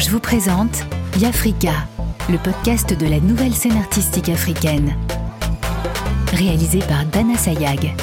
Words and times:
je 0.00 0.08
vous 0.08 0.20
présente 0.20 0.86
Yafrika, 1.18 1.74
le 2.30 2.38
podcast 2.38 2.98
de 2.98 3.06
la 3.06 3.20
nouvelle 3.20 3.52
scène 3.52 3.76
artistique 3.76 4.30
africaine. 4.30 4.96
Réalisé 6.32 6.78
par 6.78 7.04
Dana 7.04 7.36
Sayag. 7.36 7.94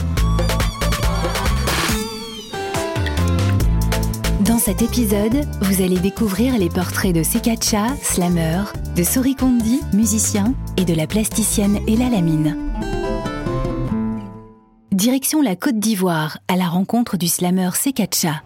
Dans 4.42 4.60
cet 4.60 4.84
épisode, 4.84 5.44
vous 5.62 5.82
allez 5.82 5.98
découvrir 5.98 6.60
les 6.60 6.70
portraits 6.70 7.16
de 7.16 7.24
Sekacha, 7.24 7.88
slammer, 8.04 8.62
de 8.96 9.02
Sori 9.02 9.36
Kondi, 9.36 9.82
musicien, 9.94 10.54
et 10.78 10.86
de 10.86 10.94
la 10.94 11.08
plasticienne 11.08 11.80
Ella 11.88 12.10
Lamine. 12.10 12.56
Direction 14.92 15.42
la 15.42 15.56
Côte 15.56 15.80
d'Ivoire 15.80 16.38
à 16.48 16.58
la 16.58 16.68
rencontre 16.68 17.18
du 17.18 17.28
slammer 17.28 17.72
Sekacha. 17.74 18.44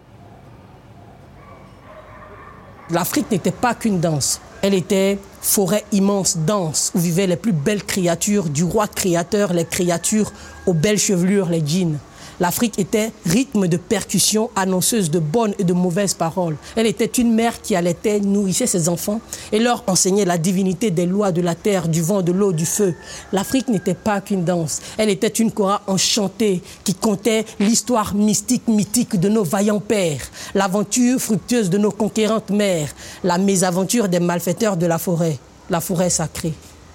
L'Afrique 2.91 3.31
n'était 3.31 3.51
pas 3.51 3.73
qu'une 3.73 4.01
danse. 4.01 4.41
Elle 4.61 4.73
était 4.73 5.17
forêt 5.41 5.85
immense, 5.91 6.37
dense, 6.37 6.91
où 6.93 6.99
vivaient 6.99 7.25
les 7.25 7.37
plus 7.37 7.53
belles 7.53 7.83
créatures 7.83 8.49
du 8.49 8.63
roi 8.63 8.87
créateur, 8.87 9.53
les 9.53 9.65
créatures 9.65 10.31
aux 10.67 10.73
belles 10.73 10.99
chevelures, 10.99 11.49
les 11.49 11.65
djinns. 11.65 11.97
L'Afrique 12.41 12.79
était 12.79 13.11
rythme 13.27 13.67
de 13.67 13.77
percussion, 13.77 14.49
annonceuse 14.55 15.11
de 15.11 15.19
bonnes 15.19 15.53
et 15.59 15.63
de 15.63 15.73
mauvaises 15.73 16.15
paroles. 16.15 16.57
Elle 16.75 16.87
était 16.87 17.05
une 17.05 17.35
mère 17.35 17.61
qui 17.61 17.75
allaitait, 17.75 18.19
nourrissait 18.19 18.65
ses 18.65 18.89
enfants 18.89 19.21
et 19.51 19.59
leur 19.59 19.83
enseignait 19.85 20.25
la 20.25 20.39
divinité 20.39 20.89
des 20.89 21.05
lois 21.05 21.31
de 21.31 21.41
la 21.41 21.53
terre, 21.53 21.87
du 21.87 22.01
vent, 22.01 22.23
de 22.23 22.31
l'eau, 22.31 22.51
du 22.51 22.65
feu. 22.65 22.95
L'Afrique 23.31 23.67
n'était 23.67 23.93
pas 23.93 24.21
qu'une 24.21 24.43
danse. 24.43 24.81
Elle 24.97 25.11
était 25.11 25.27
une 25.27 25.51
chora 25.51 25.83
enchantée 25.85 26.63
qui 26.83 26.95
contait 26.95 27.45
l'histoire 27.59 28.15
mystique, 28.15 28.67
mythique 28.67 29.19
de 29.19 29.29
nos 29.29 29.43
vaillants 29.43 29.79
pères, 29.79 30.27
l'aventure 30.55 31.19
fructueuse 31.19 31.69
de 31.69 31.77
nos 31.77 31.91
conquérantes 31.91 32.49
mères, 32.49 32.89
la 33.23 33.37
mésaventure 33.37 34.09
des 34.09 34.19
malfaiteurs 34.19 34.77
de 34.77 34.87
la 34.87 34.97
forêt, 34.97 35.37
la 35.69 35.79
forêt 35.79 36.09
sacrée. 36.09 36.53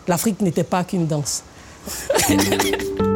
L'Afrique 0.08 0.40
n'était 0.40 0.64
pas 0.64 0.82
qu'une 0.82 1.06
danse. 1.06 1.44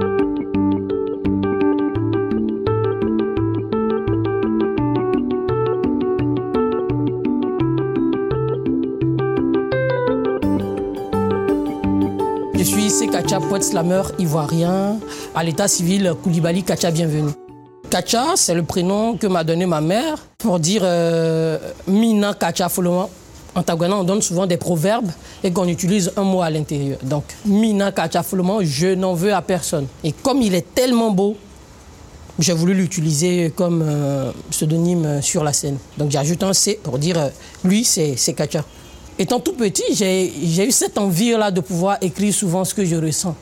Kacha, 13.21 13.39
poète 13.39 13.65
slammer 13.65 14.01
ivoirien, 14.19 14.99
à 15.35 15.45
l'état 15.45 15.69
civil 15.69 16.15
Koulibaly 16.23 16.63
Kacha, 16.63 16.91
bienvenue. 16.91 17.33
Kacha, 17.91 18.29
c'est 18.35 18.55
le 18.55 18.63
prénom 18.63 19.15
que 19.19 19.27
m'a 19.27 19.45
donné 19.45 19.67
ma 19.67 19.83
mère 19.83 20.17
pour 20.39 20.59
dire 20.59 20.81
euh, 20.85 21.59
Mina 21.87 22.33
Kacha 22.33 22.71
Foloma. 22.71 23.11
En 23.55 23.63
Tagoana, 23.63 23.97
on 23.97 24.05
donne 24.05 24.23
souvent 24.23 24.47
des 24.47 24.57
proverbes 24.57 25.11
et 25.45 25.53
qu'on 25.53 25.69
utilise 25.69 26.11
un 26.17 26.23
mot 26.23 26.41
à 26.41 26.49
l'intérieur. 26.49 26.99
Donc, 27.03 27.25
Mina 27.45 27.93
Kacha 27.93 28.23
Foloma, 28.23 28.61
je 28.63 28.95
n'en 28.95 29.13
veux 29.13 29.35
à 29.35 29.43
personne. 29.43 29.87
Et 30.03 30.13
comme 30.13 30.41
il 30.41 30.55
est 30.55 30.75
tellement 30.75 31.11
beau, 31.11 31.37
j'ai 32.39 32.55
voulu 32.55 32.73
l'utiliser 32.73 33.53
comme 33.55 33.85
euh, 33.87 34.33
pseudonyme 34.51 35.21
sur 35.21 35.45
la 35.45 35.53
scène. 35.53 35.77
Donc, 35.99 36.11
j'ajoute 36.11 36.43
un 36.43 36.55
C 36.55 36.81
pour 36.83 36.99
dire 36.99 37.19
euh, 37.19 37.29
lui, 37.65 37.85
c'est 37.85 38.17
Kacha. 38.35 38.65
Étant 39.21 39.39
tout 39.39 39.53
petit, 39.53 39.85
j'ai 39.95 40.67
eu 40.67 40.71
cette 40.71 40.97
envie-là 40.97 41.51
de 41.51 41.61
pouvoir 41.61 41.99
écrire 42.01 42.33
souvent 42.33 42.65
ce 42.65 42.73
que 42.73 42.87
je 42.87 42.97
ressens. 42.97 43.37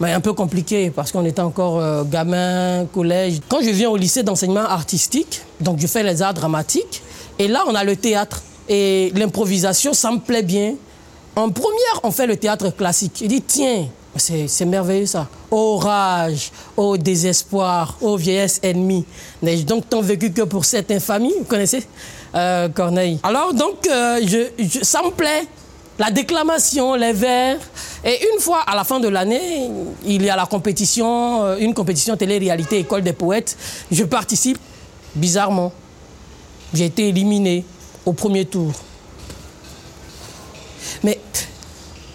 Mais 0.00 0.12
un 0.12 0.20
peu 0.20 0.32
compliqué 0.32 0.90
parce 0.90 1.12
qu'on 1.12 1.26
était 1.26 1.42
encore 1.42 1.78
euh, 1.78 2.04
gamin, 2.04 2.86
collège. 2.86 3.40
Quand 3.46 3.60
je 3.60 3.68
viens 3.68 3.90
au 3.90 3.98
lycée 3.98 4.22
d'enseignement 4.22 4.64
artistique, 4.64 5.42
donc 5.60 5.78
je 5.78 5.86
fais 5.86 6.02
les 6.02 6.22
arts 6.22 6.32
dramatiques, 6.32 7.02
et 7.38 7.48
là 7.48 7.64
on 7.68 7.74
a 7.74 7.84
le 7.84 7.96
théâtre. 7.96 8.42
Et 8.66 9.12
l'improvisation, 9.14 9.92
ça 9.92 10.10
me 10.10 10.20
plaît 10.20 10.42
bien. 10.42 10.76
En 11.36 11.50
première, 11.50 12.00
on 12.02 12.12
fait 12.12 12.26
le 12.26 12.38
théâtre 12.38 12.70
classique. 12.70 13.18
Je 13.20 13.26
dis, 13.26 13.42
tiens, 13.42 13.88
c'est 14.16 14.64
merveilleux 14.64 15.06
ça. 15.06 15.28
Orage, 15.50 16.50
au 16.76 16.96
désespoir, 16.96 17.96
aux 18.00 18.16
vieillesse 18.16 18.58
ennemie. 18.62 19.04
N'ai-je 19.42 19.64
donc 19.64 19.88
tant 19.88 20.00
vécu 20.00 20.32
que 20.32 20.42
pour 20.42 20.64
cette 20.64 20.90
infamie 20.90 21.32
Vous 21.38 21.44
connaissez 21.44 21.86
euh, 22.34 22.68
Corneille? 22.68 23.20
Alors 23.22 23.54
donc, 23.54 23.86
euh, 23.88 24.20
ça 24.82 25.02
me 25.02 25.10
plaît. 25.10 25.46
La 25.98 26.10
déclamation, 26.10 26.94
les 26.94 27.12
vers. 27.12 27.58
Et 28.04 28.18
une 28.32 28.40
fois, 28.40 28.62
à 28.66 28.74
la 28.74 28.84
fin 28.84 29.00
de 29.00 29.08
l'année, 29.08 29.68
il 30.06 30.22
y 30.24 30.30
a 30.30 30.36
la 30.36 30.46
compétition, 30.46 31.44
euh, 31.44 31.56
une 31.58 31.74
compétition 31.74 32.16
télé-réalité 32.16 32.78
École 32.78 33.02
des 33.02 33.12
poètes. 33.12 33.56
Je 33.92 34.04
participe. 34.04 34.58
Bizarrement, 35.14 35.72
j'ai 36.72 36.86
été 36.86 37.08
éliminé 37.08 37.64
au 38.06 38.12
premier 38.12 38.44
tour. 38.44 38.72
Mais 41.02 41.18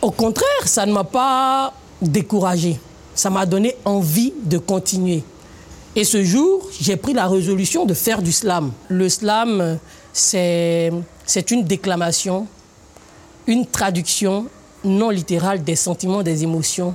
au 0.01 0.11
contraire, 0.11 0.45
ça 0.65 0.85
ne 0.85 0.93
m'a 0.93 1.03
pas 1.03 1.73
découragé. 2.01 2.79
Ça 3.13 3.29
m'a 3.29 3.45
donné 3.45 3.75
envie 3.85 4.33
de 4.43 4.57
continuer. 4.57 5.23
Et 5.95 6.03
ce 6.03 6.23
jour, 6.23 6.67
j'ai 6.81 6.97
pris 6.97 7.13
la 7.13 7.27
résolution 7.27 7.85
de 7.85 7.93
faire 7.93 8.21
du 8.21 8.33
slam. 8.33 8.71
Le 8.89 9.07
slam, 9.07 9.79
c'est 10.11 10.91
une 11.51 11.63
déclamation, 11.63 12.47
une 13.47 13.65
traduction 13.65 14.47
non 14.83 15.09
littérale 15.09 15.63
des 15.63 15.75
sentiments, 15.75 16.21
des 16.21 16.43
émotions 16.43 16.93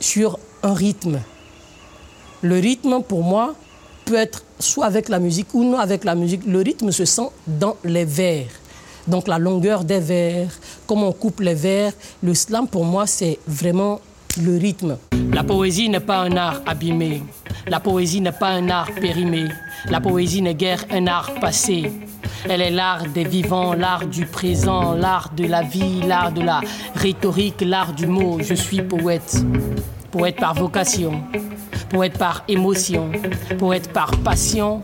sur 0.00 0.38
un 0.62 0.74
rythme. 0.74 1.20
Le 2.42 2.58
rythme, 2.58 3.02
pour 3.02 3.22
moi, 3.22 3.54
peut 4.04 4.16
être 4.16 4.42
soit 4.58 4.86
avec 4.86 5.08
la 5.08 5.18
musique 5.18 5.54
ou 5.54 5.64
non 5.64 5.78
avec 5.78 6.04
la 6.04 6.14
musique. 6.14 6.44
Le 6.46 6.58
rythme 6.60 6.90
se 6.90 7.04
sent 7.04 7.28
dans 7.46 7.76
les 7.84 8.04
vers. 8.04 8.48
Donc 9.06 9.28
la 9.28 9.38
longueur 9.38 9.84
des 9.84 10.00
vers, 10.00 10.48
comment 10.86 11.08
on 11.08 11.12
coupe 11.12 11.40
les 11.40 11.54
vers. 11.54 11.92
Le 12.22 12.34
slam, 12.34 12.66
pour 12.66 12.84
moi, 12.84 13.06
c'est 13.06 13.38
vraiment 13.46 14.00
le 14.42 14.58
rythme. 14.58 14.96
La 15.32 15.44
poésie 15.44 15.88
n'est 15.88 16.00
pas 16.00 16.18
un 16.18 16.36
art 16.36 16.60
abîmé. 16.66 17.22
La 17.66 17.80
poésie 17.80 18.20
n'est 18.20 18.32
pas 18.32 18.50
un 18.50 18.68
art 18.68 18.90
périmé. 19.00 19.48
La 19.90 20.00
poésie 20.00 20.42
n'est 20.42 20.54
guère 20.54 20.84
un 20.90 21.06
art 21.06 21.34
passé. 21.40 21.92
Elle 22.48 22.60
est 22.60 22.70
l'art 22.70 23.04
des 23.14 23.24
vivants, 23.24 23.74
l'art 23.74 24.06
du 24.06 24.26
présent, 24.26 24.94
l'art 24.94 25.30
de 25.36 25.46
la 25.46 25.62
vie, 25.62 26.02
l'art 26.06 26.32
de 26.32 26.42
la 26.42 26.60
rhétorique, 26.94 27.62
l'art 27.62 27.92
du 27.92 28.06
mot. 28.06 28.38
Je 28.40 28.54
suis 28.54 28.82
poète. 28.82 29.44
Poète 30.10 30.36
par 30.36 30.54
vocation, 30.54 31.24
poète 31.90 32.18
par 32.18 32.44
émotion, 32.46 33.10
poète 33.58 33.92
par 33.92 34.10
passion 34.18 34.82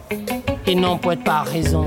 et 0.66 0.74
non 0.74 0.98
poète 0.98 1.22
par 1.22 1.46
raison. 1.46 1.84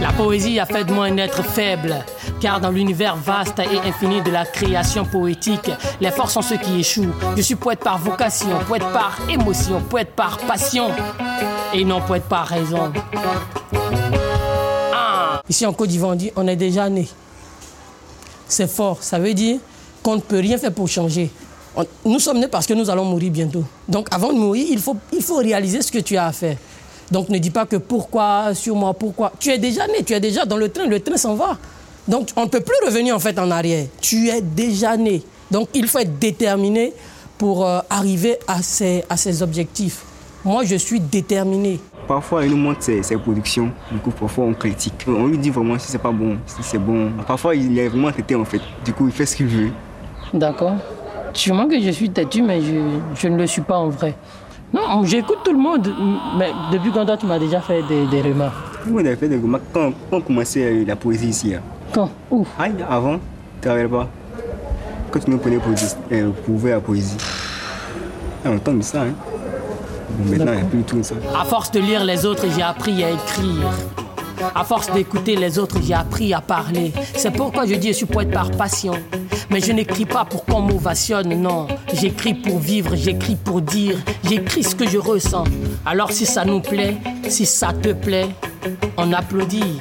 La 0.00 0.12
poésie 0.12 0.60
a 0.60 0.66
fait 0.66 0.84
de 0.84 0.92
moi 0.92 1.06
un 1.06 1.16
être 1.16 1.42
faible, 1.42 1.96
car 2.40 2.60
dans 2.60 2.70
l'univers 2.70 3.16
vaste 3.16 3.58
et 3.58 3.78
infini 3.88 4.22
de 4.22 4.30
la 4.30 4.44
création 4.44 5.04
poétique, 5.04 5.70
les 6.00 6.10
forces 6.10 6.34
sont 6.34 6.42
ceux 6.42 6.56
qui 6.56 6.80
échouent. 6.80 7.12
Je 7.36 7.42
suis 7.42 7.54
poète 7.54 7.80
par 7.80 7.98
vocation, 7.98 8.58
poète 8.66 8.84
par 8.92 9.18
émotion, 9.28 9.80
poète 9.82 10.12
par 10.14 10.38
passion, 10.38 10.90
et 11.72 11.84
non 11.84 12.00
poète 12.00 12.24
par 12.24 12.46
raison. 12.46 12.92
Ah. 14.94 15.42
Ici 15.48 15.66
en 15.66 15.72
Côte 15.72 15.88
d'Ivoire, 15.88 16.16
on 16.36 16.46
est 16.46 16.56
déjà 16.56 16.88
né. 16.88 17.08
C'est 18.48 18.70
fort, 18.70 18.98
ça 19.02 19.18
veut 19.18 19.34
dire 19.34 19.58
qu'on 20.02 20.16
ne 20.16 20.20
peut 20.20 20.38
rien 20.38 20.58
faire 20.58 20.72
pour 20.72 20.88
changer. 20.88 21.30
Nous 22.04 22.20
sommes 22.20 22.38
nés 22.38 22.48
parce 22.48 22.66
que 22.66 22.74
nous 22.74 22.88
allons 22.88 23.04
mourir 23.04 23.30
bientôt. 23.30 23.64
Donc 23.88 24.08
avant 24.10 24.32
de 24.32 24.38
mourir, 24.38 24.66
il 24.70 24.78
faut, 24.78 24.96
il 25.12 25.22
faut 25.22 25.36
réaliser 25.36 25.82
ce 25.82 25.92
que 25.92 25.98
tu 25.98 26.16
as 26.16 26.26
à 26.26 26.32
faire. 26.32 26.56
Donc 27.10 27.28
ne 27.28 27.38
dis 27.38 27.50
pas 27.50 27.66
que 27.66 27.76
pourquoi, 27.76 28.54
sur 28.54 28.74
moi, 28.74 28.94
pourquoi. 28.94 29.32
Tu 29.38 29.50
es 29.50 29.58
déjà 29.58 29.86
né, 29.86 30.02
tu 30.04 30.12
es 30.12 30.20
déjà 30.20 30.44
dans 30.44 30.56
le 30.56 30.70
train, 30.70 30.86
le 30.86 31.00
train 31.00 31.16
s'en 31.16 31.34
va. 31.34 31.58
Donc 32.08 32.28
on 32.36 32.44
ne 32.44 32.48
peut 32.48 32.60
plus 32.60 32.76
revenir 32.86 33.14
en 33.14 33.18
fait 33.18 33.38
en 33.38 33.50
arrière. 33.50 33.86
Tu 34.00 34.28
es 34.28 34.40
déjà 34.40 34.96
né. 34.96 35.22
Donc 35.50 35.68
il 35.74 35.86
faut 35.86 35.98
être 35.98 36.18
déterminé 36.18 36.92
pour 37.38 37.66
euh, 37.66 37.80
arriver 37.90 38.38
à 38.46 38.62
ses, 38.62 39.04
à 39.08 39.16
ses 39.16 39.42
objectifs. 39.42 40.02
Moi, 40.44 40.64
je 40.64 40.76
suis 40.76 41.00
déterminé. 41.00 41.80
Parfois, 42.06 42.44
il 42.44 42.52
nous 42.52 42.56
montre 42.56 42.82
ses, 42.82 43.02
ses, 43.02 43.16
productions. 43.16 43.70
Du 43.90 43.98
coup, 43.98 44.12
parfois, 44.12 44.44
on 44.44 44.54
critique. 44.54 45.04
On 45.08 45.26
lui 45.26 45.38
dit 45.38 45.50
vraiment 45.50 45.78
si 45.78 45.90
c'est 45.90 45.98
pas 45.98 46.12
bon, 46.12 46.36
si 46.46 46.62
c'est 46.62 46.78
bon. 46.78 47.10
Parfois, 47.26 47.54
il 47.56 47.76
est 47.78 47.88
vraiment 47.88 48.12
têté 48.12 48.34
en 48.36 48.44
fait. 48.44 48.60
Du 48.84 48.92
coup, 48.92 49.06
il 49.06 49.12
fait 49.12 49.26
ce 49.26 49.36
qu'il 49.36 49.46
veut. 49.46 49.70
D'accord. 50.32 50.74
Sûrement 51.32 51.66
que 51.68 51.80
je 51.80 51.90
suis 51.90 52.10
têtu, 52.10 52.42
mais 52.42 52.62
je, 52.62 52.74
je 53.14 53.28
ne 53.28 53.36
le 53.36 53.46
suis 53.46 53.60
pas 53.60 53.76
en 53.76 53.88
vrai. 53.88 54.14
Non, 54.72 55.04
j'écoute 55.04 55.38
tout 55.44 55.52
le 55.52 55.58
monde, 55.58 55.92
mais 56.38 56.50
depuis 56.72 56.90
quand 56.90 57.04
toi 57.06 57.16
tu 57.16 57.26
m'as 57.26 57.38
déjà 57.38 57.60
fait 57.60 57.82
des, 57.82 58.06
des 58.06 58.22
remarques? 58.22 58.82
Tout 58.82 58.88
le 58.88 58.94
monde 58.96 59.06
a 59.06 59.16
fait 59.16 59.28
des 59.28 59.36
remarques 59.36 59.64
quand, 59.72 59.92
quand 60.10 60.16
on 60.16 60.20
commençait 60.20 60.84
la 60.84 60.96
poésie 60.96 61.28
ici. 61.28 61.54
Hein. 61.54 61.62
Quand 61.92 62.10
Où 62.30 62.46
ah, 62.58 62.66
Avant, 62.88 63.18
tu 63.62 63.68
ne 63.68 63.86
pas. 63.86 64.08
Quand 65.10 65.20
tu 65.20 65.30
nous 65.30 65.38
prenais 65.38 65.58
pour, 65.58 65.72
euh, 66.12 66.30
pour 66.44 66.54
ouvrir 66.54 66.76
la 66.76 66.80
poésie. 66.80 67.16
A 68.44 68.48
longtemps 68.48 68.74
de 68.74 68.82
ça. 68.82 69.02
Hein. 69.02 69.14
Bon, 70.10 70.30
maintenant, 70.30 70.52
il 70.52 70.58
n'y 70.58 70.62
a 70.62 70.64
plus 70.64 70.82
tout 70.82 71.02
ça. 71.02 71.14
À 71.38 71.44
force 71.44 71.70
de 71.70 71.80
lire 71.80 72.04
les 72.04 72.24
autres, 72.24 72.44
j'ai 72.54 72.62
appris 72.62 73.02
à 73.04 73.10
écrire. 73.10 73.72
À 74.54 74.64
force 74.64 74.92
d'écouter 74.92 75.36
les 75.36 75.58
autres, 75.58 75.78
j'ai 75.82 75.94
appris 75.94 76.34
à 76.34 76.40
parler. 76.40 76.92
C'est 77.14 77.30
pourquoi 77.30 77.66
je 77.66 77.74
dis 77.74 77.88
je 77.88 77.92
suis 77.92 78.06
poète 78.06 78.30
par 78.30 78.50
passion. 78.50 78.92
Mais 79.50 79.60
je 79.60 79.72
n'écris 79.72 80.04
pas 80.04 80.24
pour 80.24 80.44
qu'on 80.44 80.60
m'ovationne, 80.60 81.40
non. 81.40 81.66
J'écris 81.92 82.34
pour 82.34 82.58
vivre, 82.58 82.94
j'écris 82.94 83.36
pour 83.36 83.60
dire, 83.60 83.96
j'écris 84.24 84.62
ce 84.62 84.74
que 84.74 84.86
je 84.88 84.98
ressens. 84.98 85.44
Alors 85.84 86.12
si 86.12 86.26
ça 86.26 86.44
nous 86.44 86.60
plaît, 86.60 86.96
si 87.28 87.46
ça 87.46 87.72
te 87.72 87.92
plaît, 87.92 88.28
on 88.96 89.12
applaudit. 89.12 89.78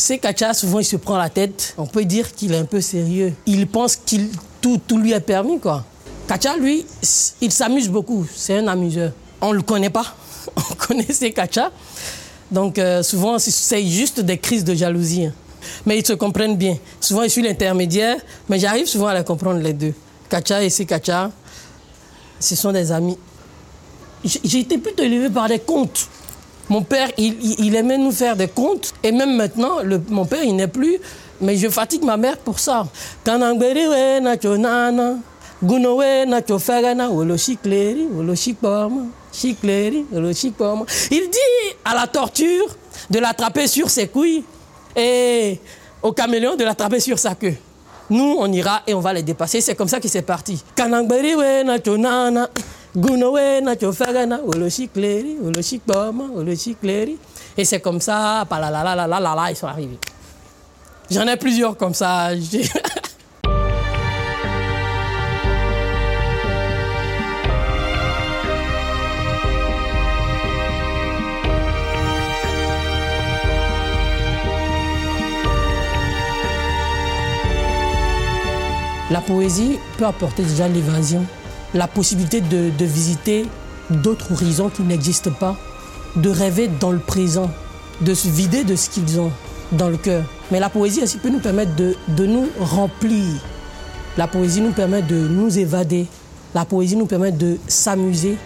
C'est 0.00 0.16
Kacha, 0.18 0.54
souvent 0.54 0.78
il 0.78 0.84
se 0.84 0.96
prend 0.96 1.18
la 1.18 1.28
tête. 1.28 1.74
On 1.76 1.86
peut 1.86 2.06
dire 2.06 2.32
qu'il 2.34 2.54
est 2.54 2.56
un 2.56 2.64
peu 2.64 2.80
sérieux. 2.80 3.34
Il 3.44 3.66
pense 3.66 3.96
qu'il 3.96 4.30
tout, 4.62 4.80
tout 4.86 4.96
lui 4.96 5.12
est 5.12 5.20
permis, 5.20 5.60
quoi. 5.60 5.84
Kacha, 6.26 6.56
lui, 6.56 6.86
il 7.42 7.52
s'amuse 7.52 7.88
beaucoup. 7.90 8.26
C'est 8.34 8.56
un 8.56 8.66
amuseur. 8.68 9.12
On 9.42 9.50
ne 9.50 9.56
le 9.56 9.62
connaît 9.62 9.90
pas. 9.90 10.06
On 10.56 10.74
connaissait 10.74 11.32
Kacha. 11.32 11.70
Donc 12.50 12.78
euh, 12.78 13.02
souvent, 13.02 13.38
c'est 13.38 13.84
juste 13.84 14.20
des 14.20 14.38
crises 14.38 14.64
de 14.64 14.74
jalousie. 14.74 15.26
hein. 15.26 15.34
Mais 15.84 15.98
ils 15.98 16.06
se 16.06 16.14
comprennent 16.14 16.56
bien. 16.56 16.78
Souvent, 16.98 17.22
je 17.24 17.28
suis 17.28 17.42
l'intermédiaire, 17.42 18.16
mais 18.48 18.58
j'arrive 18.58 18.86
souvent 18.86 19.08
à 19.08 19.14
les 19.18 19.24
comprendre 19.24 19.60
les 19.60 19.74
deux. 19.74 19.92
Kacha 20.30 20.62
et 20.64 20.70
Kacha, 20.86 21.30
ce 22.40 22.56
sont 22.56 22.72
des 22.72 22.90
amis. 22.90 23.18
J'ai 24.24 24.40
j'ai 24.44 24.60
été 24.60 24.78
plutôt 24.78 25.02
élevé 25.02 25.28
par 25.28 25.46
des 25.46 25.58
contes. 25.58 26.08
Mon 26.70 26.82
père, 26.82 27.10
il, 27.18 27.74
aimait 27.74 27.98
nous 27.98 28.12
faire 28.12 28.36
des 28.36 28.46
contes. 28.46 28.94
Et 29.02 29.10
même 29.10 29.34
maintenant, 29.36 29.78
mon 30.08 30.24
père, 30.24 30.44
il 30.44 30.54
n'est 30.54 30.68
plus. 30.68 30.98
Mais 31.40 31.56
je 31.56 31.68
fatigue 31.68 32.04
ma 32.04 32.16
mère 32.16 32.38
pour 32.38 32.60
ça. 32.60 32.86
Il 41.10 41.20
dit 41.20 41.76
à 41.84 41.94
la 41.94 42.06
torture 42.06 42.76
de 43.10 43.18
l'attraper 43.18 43.66
sur 43.66 43.90
ses 43.90 44.06
couilles 44.06 44.44
et 44.94 45.58
au 46.02 46.12
caméléon 46.12 46.54
de 46.54 46.62
l'attraper 46.62 47.00
sur 47.00 47.18
sa 47.18 47.34
queue. 47.34 47.56
Nous, 48.10 48.36
on 48.38 48.50
ira 48.52 48.82
et 48.86 48.94
on 48.94 49.00
va 49.00 49.12
les 49.12 49.22
dépasser. 49.22 49.60
C'est 49.60 49.74
comme 49.74 49.88
ça 49.88 49.98
que 49.98 50.08
c'est 50.08 50.22
parti. 50.22 50.62
Kanangberi 52.94 53.32
we 53.32 53.60
na 53.60 53.76
chonana, 53.76 54.38
guno 54.40 54.40
we 54.40 54.40
na 54.40 54.40
chofagana, 54.40 54.40
wolo 54.40 54.68
chikleri, 54.70 55.38
wolo 55.40 55.62
chikpoma, 55.62 56.24
wolo 56.24 56.54
chikleri. 56.56 57.18
Et 57.56 57.64
c'est 57.64 57.80
comme 57.80 58.00
ça, 58.00 58.44
là, 58.50 59.50
ils 59.50 59.56
sont 59.56 59.66
arrivés. 59.66 59.98
J'en 61.10 61.26
ai 61.26 61.36
plusieurs 61.36 61.76
comme 61.76 61.94
ça. 61.94 62.30
La 79.10 79.20
poésie 79.20 79.80
peut 79.98 80.06
apporter 80.06 80.44
déjà 80.44 80.68
l'évasion, 80.68 81.26
la 81.74 81.86
possibilité 81.86 82.40
de, 82.40 82.84
visiter 82.84 83.46
d'autres 83.90 84.32
horizons 84.32 84.68
qui 84.68 84.82
n'existent 84.82 85.32
pas, 85.32 85.56
de 86.16 86.30
rêver 86.30 86.68
dans 86.80 86.90
le 86.90 86.98
présent, 86.98 87.50
de 88.00 88.14
se 88.14 88.28
vider 88.28 88.64
de 88.64 88.76
ce 88.76 88.90
qu'ils 88.90 89.20
ont 89.20 89.30
dans 89.72 89.88
le 89.88 89.96
cœur. 89.96 90.24
Mais 90.50 90.58
la 90.58 90.68
poésie 90.68 91.02
aussi 91.02 91.18
peut 91.18 91.30
nous 91.30 91.38
permettre 91.38 91.74
de, 91.76 91.94
de 92.08 92.26
nous 92.26 92.48
remplir. 92.58 93.24
La 94.16 94.26
poésie 94.26 94.60
nous 94.60 94.72
permet 94.72 95.02
de 95.02 95.28
nous 95.28 95.58
évader. 95.58 96.06
La 96.54 96.64
poésie 96.64 96.96
nous 96.96 97.06
permet 97.06 97.30
de 97.30 97.58
s'amuser 97.68 98.36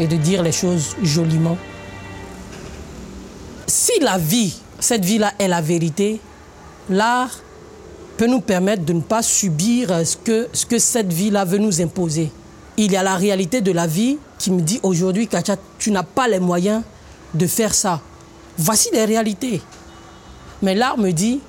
et 0.00 0.06
de 0.06 0.16
dire 0.16 0.42
les 0.42 0.52
choses 0.52 0.96
joliment. 1.02 1.58
Si 3.66 3.92
la 4.00 4.16
vie, 4.16 4.56
cette 4.78 5.04
vie-là 5.04 5.32
est 5.38 5.48
la 5.48 5.60
vérité, 5.60 6.20
l'art 6.88 7.40
peut 8.16 8.26
nous 8.26 8.40
permettre 8.40 8.84
de 8.84 8.92
ne 8.92 9.00
pas 9.00 9.22
subir 9.22 9.92
euh, 9.92 10.04
ce 10.04 10.16
que, 10.16 10.48
ce 10.52 10.66
que 10.66 10.78
cette 10.78 11.12
vie-là 11.12 11.44
veut 11.44 11.58
nous 11.58 11.80
imposer. 11.80 12.30
Il 12.76 12.92
y 12.92 12.96
a 12.96 13.02
la 13.02 13.16
réalité 13.16 13.60
de 13.60 13.72
la 13.72 13.86
vie 13.86 14.18
qui 14.38 14.50
me 14.50 14.60
dit 14.60 14.80
aujourd'hui, 14.82 15.28
Katia, 15.28 15.56
tu 15.78 15.90
n'as 15.90 16.02
pas 16.02 16.28
les 16.28 16.40
moyens 16.40 16.82
de 17.34 17.46
faire 17.46 17.74
ça. 17.74 18.00
Voici 18.58 18.88
les 18.92 19.04
réalités. 19.04 19.62
Mais 20.62 20.74
l'art 20.74 20.98
me 20.98 21.10
dit, 21.10 21.40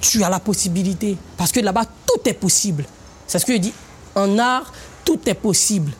tu 0.00 0.22
as 0.24 0.30
la 0.30 0.40
possibilité. 0.40 1.16
Parce 1.36 1.52
que 1.52 1.60
là-bas, 1.60 1.84
tout 2.06 2.28
est 2.28 2.34
possible. 2.34 2.84
C'est 3.26 3.38
ce 3.38 3.46
que 3.46 3.52
je 3.54 3.58
dis. 3.58 3.72
En 4.14 4.38
art, 4.38 4.72
tout 5.04 5.20
est 5.26 5.34
possible. 5.34 5.92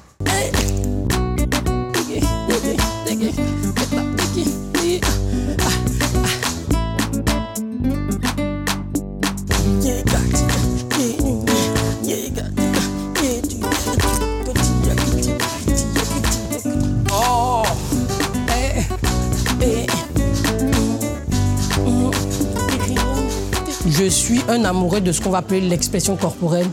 Suis 24.30 24.42
un 24.48 24.64
amoureux 24.64 25.00
de 25.00 25.10
ce 25.10 25.20
qu'on 25.20 25.30
va 25.30 25.38
appeler 25.38 25.60
l'expression 25.60 26.14
corporelle. 26.14 26.68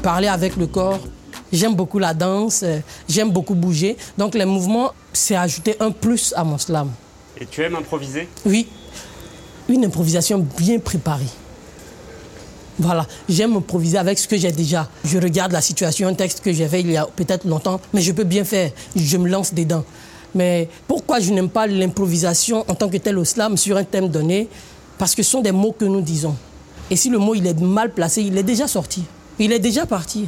Parler 0.00 0.28
avec 0.28 0.54
le 0.54 0.68
corps. 0.68 1.00
J'aime 1.52 1.74
beaucoup 1.74 1.98
la 1.98 2.14
danse, 2.14 2.60
euh, 2.62 2.78
j'aime 3.08 3.32
beaucoup 3.32 3.54
bouger. 3.54 3.96
Donc 4.16 4.34
les 4.36 4.44
mouvements, 4.44 4.92
c'est 5.12 5.34
ajouter 5.34 5.74
un 5.80 5.90
plus 5.90 6.32
à 6.36 6.44
mon 6.44 6.56
slam. 6.56 6.90
Et 7.40 7.46
tu 7.46 7.62
aimes 7.62 7.74
improviser? 7.74 8.28
Oui, 8.46 8.68
une 9.68 9.86
improvisation 9.86 10.46
bien 10.56 10.78
préparée. 10.78 11.32
Voilà, 12.78 13.06
j'aime 13.28 13.56
improviser 13.56 13.98
avec 13.98 14.16
ce 14.16 14.28
que 14.28 14.36
j'ai 14.36 14.52
déjà. 14.52 14.88
Je 15.04 15.18
regarde 15.18 15.50
la 15.50 15.62
situation, 15.62 16.06
un 16.06 16.14
texte 16.14 16.42
que 16.42 16.52
j'ai 16.52 16.68
fait 16.68 16.80
il 16.80 16.92
y 16.92 16.96
a 16.96 17.06
peut-être 17.06 17.44
longtemps, 17.44 17.80
mais 17.92 18.02
je 18.02 18.12
peux 18.12 18.24
bien 18.24 18.44
faire. 18.44 18.70
Je 18.94 19.16
me 19.16 19.28
lance 19.28 19.52
dedans. 19.52 19.84
Mais 20.32 20.68
pourquoi 20.86 21.18
je 21.18 21.32
n'aime 21.32 21.48
pas 21.48 21.66
l'improvisation 21.66 22.64
en 22.68 22.74
tant 22.74 22.88
que 22.88 22.98
tel 22.98 23.18
au 23.18 23.24
slam 23.24 23.56
sur 23.56 23.76
un 23.76 23.84
thème 23.84 24.08
donné? 24.08 24.48
Parce 24.96 25.16
que 25.16 25.24
ce 25.24 25.30
sont 25.30 25.40
des 25.40 25.52
mots 25.52 25.72
que 25.72 25.86
nous 25.86 26.02
disons. 26.02 26.36
Et 26.90 26.96
si 26.96 27.10
le 27.10 27.18
mot 27.18 27.34
il 27.34 27.46
est 27.46 27.60
mal 27.60 27.92
placé, 27.92 28.22
il 28.22 28.36
est 28.38 28.42
déjà 28.42 28.66
sorti. 28.66 29.04
Il 29.38 29.52
est 29.52 29.58
déjà 29.58 29.86
parti. 29.86 30.26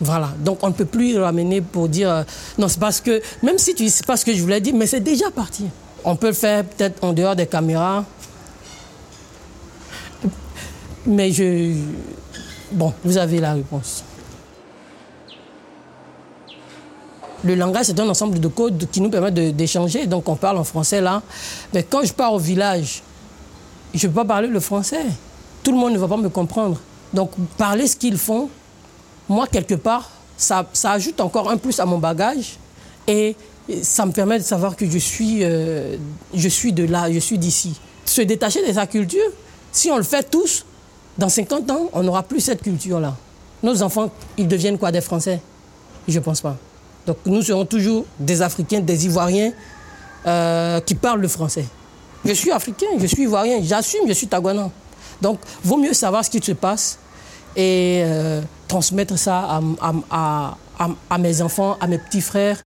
Voilà, 0.00 0.30
donc 0.40 0.58
on 0.62 0.68
ne 0.68 0.72
peut 0.72 0.84
plus 0.84 1.14
le 1.14 1.22
ramener 1.22 1.60
pour 1.60 1.88
dire 1.88 2.10
euh, 2.10 2.22
non, 2.58 2.66
c'est 2.66 2.80
parce 2.80 3.00
que, 3.00 3.22
même 3.42 3.56
si 3.56 3.74
tu 3.74 3.88
sais 3.88 4.02
pas 4.02 4.16
ce 4.16 4.24
que 4.24 4.34
je 4.34 4.42
voulais 4.42 4.60
dire, 4.60 4.74
mais 4.74 4.86
c'est 4.86 5.00
déjà 5.00 5.30
parti. 5.30 5.66
On 6.04 6.16
peut 6.16 6.28
le 6.28 6.32
faire 6.32 6.64
peut-être 6.64 7.04
en 7.04 7.12
dehors 7.12 7.36
des 7.36 7.46
caméras. 7.46 8.04
Mais 11.06 11.30
je. 11.30 11.74
Bon, 12.72 12.92
vous 13.04 13.16
avez 13.16 13.38
la 13.38 13.54
réponse. 13.54 14.02
Le 17.44 17.54
langage, 17.54 17.86
c'est 17.86 18.00
un 18.00 18.08
ensemble 18.08 18.40
de 18.40 18.48
codes 18.48 18.88
qui 18.90 19.00
nous 19.00 19.10
permettent 19.10 19.34
d'échanger. 19.34 20.06
Donc, 20.06 20.28
on 20.28 20.36
parle 20.36 20.58
en 20.58 20.64
français 20.64 21.00
là. 21.00 21.22
Mais 21.74 21.82
quand 21.82 22.04
je 22.04 22.12
pars 22.12 22.32
au 22.32 22.38
village, 22.38 23.02
je 23.94 24.06
ne 24.06 24.12
peux 24.12 24.16
pas 24.16 24.24
parler 24.24 24.48
le 24.48 24.60
français. 24.60 25.04
Tout 25.62 25.72
le 25.72 25.78
monde 25.78 25.92
ne 25.92 25.98
va 25.98 26.08
pas 26.08 26.16
me 26.16 26.28
comprendre. 26.28 26.80
Donc, 27.12 27.30
parler 27.56 27.86
ce 27.86 27.96
qu'ils 27.96 28.18
font, 28.18 28.48
moi, 29.28 29.46
quelque 29.46 29.74
part, 29.74 30.10
ça, 30.36 30.66
ça 30.72 30.92
ajoute 30.92 31.20
encore 31.20 31.50
un 31.50 31.56
plus 31.56 31.78
à 31.78 31.84
mon 31.84 31.98
bagage 31.98 32.56
et 33.06 33.36
ça 33.82 34.06
me 34.06 34.12
permet 34.12 34.38
de 34.38 34.44
savoir 34.44 34.76
que 34.76 34.88
je 34.88 34.98
suis, 34.98 35.38
euh, 35.42 35.96
je 36.34 36.48
suis 36.48 36.72
de 36.72 36.84
là, 36.84 37.10
je 37.12 37.18
suis 37.18 37.38
d'ici. 37.38 37.78
Se 38.04 38.22
détacher 38.22 38.66
de 38.66 38.72
sa 38.72 38.86
culture, 38.86 39.30
si 39.70 39.90
on 39.90 39.96
le 39.96 40.02
fait 40.02 40.28
tous, 40.28 40.64
dans 41.18 41.28
50 41.28 41.70
ans, 41.70 41.90
on 41.92 42.02
n'aura 42.02 42.22
plus 42.22 42.40
cette 42.40 42.62
culture-là. 42.62 43.16
Nos 43.62 43.82
enfants, 43.82 44.10
ils 44.36 44.48
deviennent 44.48 44.78
quoi 44.78 44.90
Des 44.90 45.00
Français? 45.00 45.40
Je 46.08 46.18
ne 46.18 46.24
pense 46.24 46.40
pas. 46.40 46.56
Donc 47.06 47.18
nous 47.26 47.42
serons 47.42 47.64
toujours 47.64 48.04
des 48.18 48.42
Africains, 48.42 48.80
des 48.80 49.06
Ivoiriens 49.06 49.52
euh, 50.26 50.80
qui 50.80 50.94
parlent 50.94 51.20
le 51.20 51.28
français. 51.28 51.64
Je 52.24 52.32
suis 52.32 52.52
africain, 52.52 52.86
je 52.98 53.06
suis 53.06 53.24
ivoirien, 53.24 53.58
j'assume, 53.62 54.02
je 54.06 54.12
suis 54.12 54.28
taguanan. 54.28 54.70
Donc, 55.20 55.40
vaut 55.64 55.76
mieux 55.76 55.92
savoir 55.92 56.24
ce 56.24 56.30
qui 56.30 56.40
se 56.40 56.52
passe 56.52 56.98
et 57.56 58.02
euh, 58.04 58.40
transmettre 58.68 59.18
ça 59.18 59.60
à, 60.10 61.18
mes 61.18 61.42
enfants, 61.42 61.76
à 61.80 61.86
mes 61.88 61.98
petits 61.98 62.20
frères. 62.20 62.58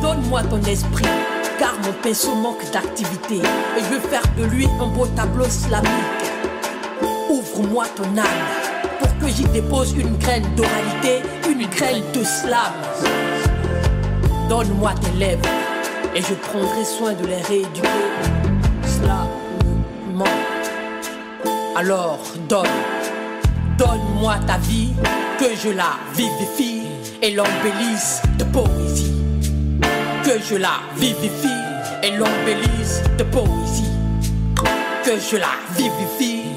Donne-moi 0.00 0.42
ton 0.44 0.62
esprit, 0.62 1.04
car 1.58 1.74
mon 1.84 1.92
pinceau 2.02 2.34
manque 2.34 2.70
d'activité. 2.72 3.36
Et 3.36 3.82
je 3.82 3.94
veux 3.94 4.00
faire 4.08 4.22
de 4.38 4.44
lui 4.44 4.66
un 4.80 4.86
beau 4.86 5.06
tableau 5.08 5.44
islamique. 5.44 5.90
Ouvre-moi 7.30 7.84
ton 7.96 8.16
âme, 8.16 8.46
pour 8.98 9.18
que 9.18 9.28
j'y 9.28 9.44
dépose 9.44 9.92
une 9.92 10.16
graine 10.16 10.46
d'oralité, 10.56 11.22
une 11.50 11.66
graine 11.66 12.02
de 12.14 12.24
slam. 12.24 12.72
Donne-moi 14.48 14.94
tes 15.02 15.18
lèvres, 15.18 15.42
et 16.18 16.22
je 16.22 16.34
prendrai 16.34 16.84
soin 16.84 17.12
de 17.12 17.24
les 17.26 17.40
rééduquer. 17.42 17.88
Slamement. 18.82 20.24
Alors, 21.76 22.18
donne. 22.48 22.66
Donne-moi 23.78 24.34
ta 24.44 24.58
vie, 24.58 24.94
que 25.38 25.54
je 25.62 25.68
la 25.70 25.92
vivifie 26.16 26.82
et 27.22 27.30
l'embellisse 27.30 28.20
de 28.36 28.44
poésie. 28.44 29.14
Que 30.24 30.40
je 30.50 30.56
la 30.56 30.80
vivifie 30.96 31.62
et 32.02 32.10
l'embellisse 32.10 33.00
de 33.16 33.22
poésie. 33.22 33.92
Que 35.04 35.12
je 35.20 35.36
la 35.36 35.54
vivifie 35.76 36.48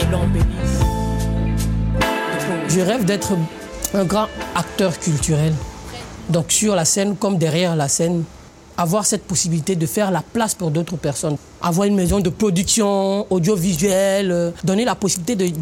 et 0.00 0.06
l'embellisse 0.10 0.80
de 0.80 2.46
poésie. 2.46 2.76
Je 2.76 2.80
rêve 2.80 3.04
d'être 3.04 3.34
un 3.94 4.04
grand 4.04 4.26
acteur 4.56 4.98
culturel. 4.98 5.54
Donc 6.28 6.50
sur 6.50 6.74
la 6.74 6.84
scène 6.84 7.14
comme 7.16 7.38
derrière 7.38 7.76
la 7.76 7.86
scène, 7.86 8.24
avoir 8.76 9.06
cette 9.06 9.24
possibilité 9.24 9.76
de 9.76 9.86
faire 9.86 10.10
la 10.10 10.22
place 10.22 10.54
pour 10.54 10.70
d'autres 10.70 10.96
personnes. 10.96 11.36
Avoir 11.62 11.86
une 11.86 11.94
maison 11.94 12.20
de 12.20 12.28
production 12.28 13.26
audiovisuelle, 13.32 14.30
euh, 14.30 14.50
donner 14.64 14.84
la 14.84 14.94
possibilité 14.94 15.36
de, 15.36 15.52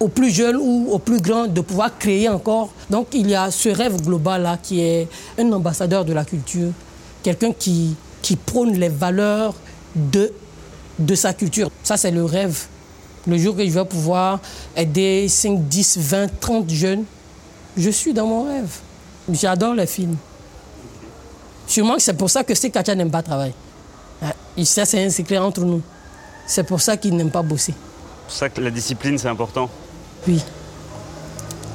aux 0.00 0.08
plus 0.08 0.30
jeunes 0.30 0.56
ou 0.56 0.88
aux 0.90 0.98
plus 0.98 1.20
grands 1.20 1.46
de 1.46 1.60
pouvoir 1.60 1.96
créer 1.98 2.28
encore. 2.28 2.70
Donc 2.90 3.08
il 3.12 3.28
y 3.28 3.34
a 3.34 3.50
ce 3.50 3.68
rêve 3.68 4.00
global-là 4.02 4.58
qui 4.62 4.80
est 4.80 5.08
un 5.38 5.50
ambassadeur 5.52 6.04
de 6.04 6.12
la 6.12 6.24
culture, 6.24 6.70
quelqu'un 7.22 7.52
qui, 7.52 7.96
qui 8.22 8.36
prône 8.36 8.74
les 8.74 8.88
valeurs 8.88 9.54
de, 9.94 10.32
de 10.98 11.14
sa 11.14 11.32
culture. 11.32 11.70
Ça, 11.82 11.96
c'est 11.96 12.10
le 12.10 12.24
rêve. 12.24 12.66
Le 13.26 13.38
jour 13.38 13.56
que 13.56 13.64
je 13.64 13.70
vais 13.70 13.84
pouvoir 13.84 14.40
aider 14.76 15.26
5, 15.28 15.66
10, 15.68 15.98
20, 15.98 16.40
30 16.40 16.70
jeunes, 16.70 17.04
je 17.76 17.90
suis 17.90 18.12
dans 18.12 18.26
mon 18.26 18.44
rêve. 18.44 18.78
J'adore 19.32 19.74
les 19.74 19.86
films. 19.86 20.16
Sûrement 21.66 21.96
que 21.96 22.02
c'est 22.02 22.14
pour 22.14 22.30
ça 22.30 22.44
que 22.44 22.54
ces 22.54 22.70
Katia 22.70 22.94
n'aiment 22.94 23.10
pas 23.10 23.22
travailler. 23.22 23.54
Ça, 24.64 24.84
c'est 24.84 25.04
un 25.04 25.10
secret 25.10 25.38
entre 25.38 25.62
nous. 25.62 25.82
C'est 26.46 26.64
pour 26.64 26.80
ça 26.80 26.96
qu'ils 26.96 27.16
n'aiment 27.16 27.30
pas 27.30 27.42
bosser. 27.42 27.72
C'est 27.72 28.24
pour 28.26 28.32
ça 28.32 28.48
que 28.48 28.60
la 28.60 28.70
discipline, 28.70 29.18
c'est 29.18 29.28
important. 29.28 29.68
Oui. 30.28 30.42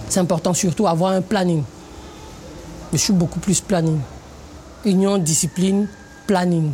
C'est 0.07 0.19
important 0.19 0.53
surtout 0.53 0.87
avoir 0.87 1.11
un 1.11 1.21
planning. 1.21 1.63
Je 2.91 2.97
suis 2.97 3.13
beaucoup 3.13 3.39
plus 3.39 3.61
planning. 3.61 3.99
Union, 4.85 5.17
discipline, 5.17 5.87
planning. 6.25 6.71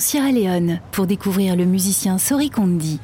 En 0.00 0.02
Sierra 0.02 0.32
Leone 0.32 0.80
pour 0.92 1.06
découvrir 1.06 1.56
le 1.56 1.66
musicien 1.66 2.16
Sori 2.16 2.48
Kondi. 2.48 2.98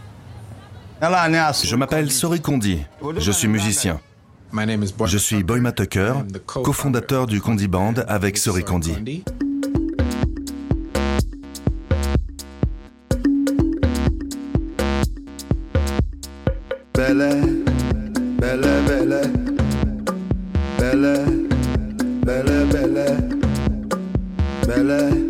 Je 1.02 1.76
m'appelle 1.76 2.10
Sori 2.10 2.40
Kondi. 2.40 2.78
Je 3.18 3.32
suis 3.32 3.48
musicien. 3.48 4.00
Je 5.04 5.18
suis 5.18 5.42
Boyma 5.42 5.72
Tucker, 5.72 6.14
cofondateur 6.46 7.26
du 7.26 7.42
Kondi 7.42 7.68
Band 7.68 7.96
avec 8.08 8.38
Sori 8.38 8.64
Kondi. 8.64 8.94
Belle, 16.94 17.62
belle, 18.40 18.60
belle, 18.88 19.20
belle, 20.78 21.26
belle, 22.24 22.66
belle, 22.72 23.16
belle, 24.66 24.86
belle, 24.86 25.25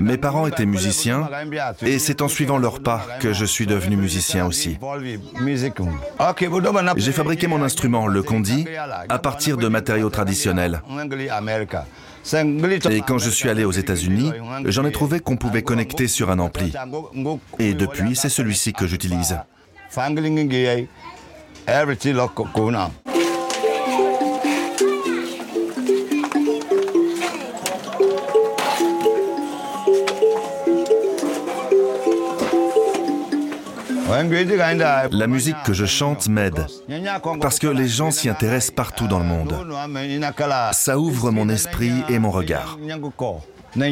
Mes 0.00 0.16
parents 0.16 0.46
étaient 0.46 0.66
musiciens 0.66 1.28
et 1.82 1.98
c'est 1.98 2.22
en 2.22 2.28
suivant 2.28 2.58
leurs 2.58 2.80
pas 2.80 3.06
que 3.20 3.32
je 3.32 3.44
suis 3.44 3.66
devenu 3.66 3.96
musicien 3.96 4.46
aussi. 4.46 4.78
J'ai 6.96 7.12
fabriqué 7.12 7.46
mon 7.46 7.62
instrument, 7.62 8.06
le 8.06 8.22
kondi, 8.22 8.66
à 9.08 9.18
partir 9.18 9.56
de 9.56 9.68
matériaux 9.68 10.10
traditionnels. 10.10 10.82
Et 12.90 13.00
quand 13.06 13.18
je 13.18 13.30
suis 13.30 13.48
allé 13.48 13.64
aux 13.64 13.72
États-Unis, 13.72 14.32
j'en 14.66 14.84
ai 14.84 14.92
trouvé 14.92 15.20
qu'on 15.20 15.36
pouvait 15.36 15.62
connecter 15.62 16.06
sur 16.08 16.30
un 16.30 16.38
ampli. 16.38 16.72
Et 17.58 17.74
depuis, 17.74 18.16
c'est 18.16 18.28
celui-ci 18.28 18.72
que 18.72 18.86
j'utilise. 18.86 19.38
La 34.10 35.26
musique 35.28 35.62
que 35.64 35.72
je 35.72 35.86
chante 35.86 36.28
m'aide 36.28 36.66
parce 37.40 37.58
que 37.58 37.68
les 37.68 37.86
gens 37.86 38.10
s'y 38.10 38.28
intéressent 38.28 38.74
partout 38.74 39.06
dans 39.06 39.20
le 39.20 39.24
monde. 39.24 39.54
Ça 40.72 40.98
ouvre 40.98 41.30
mon 41.30 41.48
esprit 41.48 41.92
et 42.08 42.18
mon 42.18 42.30
regard. 42.30 42.76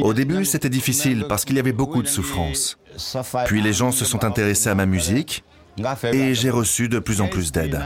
Au 0.02 0.14
début, 0.14 0.44
c'était 0.44 0.70
difficile 0.70 1.26
parce 1.28 1.44
qu'il 1.44 1.56
y 1.56 1.60
avait 1.60 1.72
beaucoup 1.72 2.02
de 2.02 2.08
souffrance. 2.08 2.78
Puis 3.46 3.62
les 3.62 3.72
gens 3.72 3.92
se 3.92 4.04
sont 4.04 4.24
intéressés 4.24 4.68
à 4.68 4.74
ma 4.74 4.86
musique 4.86 5.44
et 6.12 6.34
j'ai 6.34 6.50
reçu 6.50 6.88
de 6.88 6.98
plus 6.98 7.20
en 7.20 7.28
plus 7.28 7.52
d'aide. 7.52 7.80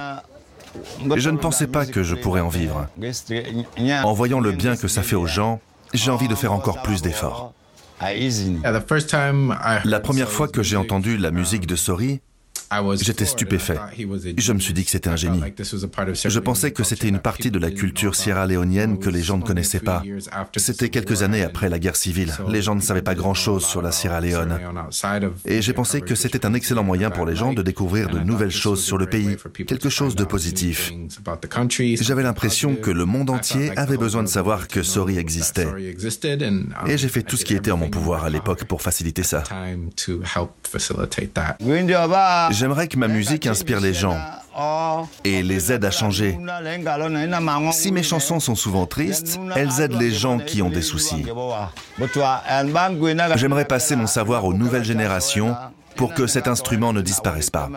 Je 1.16 1.28
ne 1.28 1.36
pensais 1.36 1.66
pas 1.66 1.84
que 1.84 2.02
je 2.02 2.14
pourrais 2.14 2.40
en 2.40 2.48
vivre. 2.48 2.86
En 4.04 4.12
voyant 4.14 4.40
le 4.40 4.52
bien 4.52 4.76
que 4.76 4.88
ça 4.88 5.02
fait 5.02 5.16
aux 5.16 5.26
gens, 5.26 5.60
j'ai 5.92 6.10
envie 6.10 6.28
de 6.28 6.34
faire 6.34 6.54
encore 6.54 6.80
plus 6.80 7.02
d'efforts. 7.02 7.52
La 9.85 10.00
première 10.00 10.30
fois 10.30 10.49
que 10.49 10.62
j'ai 10.62 10.76
entendu 10.76 11.16
la 11.16 11.30
musique 11.30 11.66
de 11.66 11.76
Sori, 11.76 12.21
J'étais 13.00 13.24
stupéfait. 13.24 13.78
Je 14.36 14.52
me 14.52 14.58
suis 14.58 14.72
dit 14.72 14.84
que 14.84 14.90
c'était 14.90 15.10
un 15.10 15.16
génie. 15.16 15.40
Je 16.24 16.38
pensais 16.38 16.70
que 16.72 16.84
c'était 16.84 17.08
une 17.08 17.18
partie 17.18 17.50
de 17.50 17.58
la 17.58 17.70
culture 17.70 18.14
sierra-léonienne 18.14 18.98
que 18.98 19.10
les 19.10 19.22
gens 19.22 19.38
ne 19.38 19.42
connaissaient 19.42 19.80
pas. 19.80 20.02
C'était 20.56 20.88
quelques 20.88 21.22
années 21.22 21.42
après 21.42 21.68
la 21.68 21.78
guerre 21.78 21.96
civile. 21.96 22.32
Les 22.48 22.62
gens 22.62 22.74
ne 22.74 22.80
savaient 22.80 23.02
pas 23.02 23.14
grand-chose 23.14 23.64
sur 23.64 23.82
la 23.82 23.92
Sierra 23.92 24.20
Leone. 24.20 24.58
Et 25.44 25.62
j'ai 25.62 25.72
pensé 25.72 26.00
que 26.00 26.14
c'était 26.14 26.46
un 26.46 26.54
excellent 26.54 26.84
moyen 26.84 27.10
pour 27.10 27.26
les 27.26 27.36
gens 27.36 27.52
de 27.52 27.62
découvrir 27.62 28.08
de 28.08 28.18
nouvelles 28.18 28.50
choses 28.50 28.82
sur 28.82 28.98
le 28.98 29.06
pays, 29.06 29.36
quelque 29.66 29.88
chose 29.88 30.14
de 30.14 30.24
positif. 30.24 30.92
J'avais 32.00 32.22
l'impression 32.22 32.74
que 32.76 32.90
le 32.90 33.04
monde 33.04 33.30
entier 33.30 33.76
avait 33.76 33.96
besoin 33.96 34.22
de 34.22 34.28
savoir 34.28 34.68
que 34.68 34.82
Sori 34.82 35.18
existait. 35.18 35.68
Et 36.86 36.98
j'ai 36.98 37.08
fait 37.08 37.22
tout 37.22 37.36
ce 37.36 37.44
qui 37.44 37.54
était 37.54 37.70
en 37.70 37.76
mon 37.76 37.90
pouvoir 37.90 38.24
à 38.24 38.30
l'époque 38.30 38.64
pour 38.64 38.82
faciliter 38.82 39.22
ça. 39.22 39.42
J'aimerais 42.62 42.87
que 42.87 42.97
ma 42.97 43.09
musique 43.09 43.49
inspire 43.49 43.81
les 43.81 43.92
gens 43.92 44.16
et 45.25 45.42
les 45.42 45.73
aide 45.73 45.85
à 45.85 45.90
changer. 45.90 46.38
Si 47.73 47.90
mes 47.90 48.04
chansons 48.04 48.38
sont 48.38 48.54
souvent 48.54 48.87
tristes, 48.87 49.40
elles 49.57 49.81
aident 49.81 49.99
les 49.99 50.12
gens 50.12 50.38
qui 50.38 50.62
ont 50.62 50.71
des 50.71 50.81
soucis. 50.81 51.26
J'aimerais 53.35 53.64
passer 53.64 53.97
mon 53.97 54.07
savoir 54.07 54.45
aux 54.45 54.54
nouvelles 54.54 54.85
générations 54.85 55.57
pour 55.97 56.14
que 56.14 56.28
cet 56.28 56.47
instrument 56.47 56.92
ne 56.92 57.00
disparaisse 57.00 57.50
pas. 57.50 57.69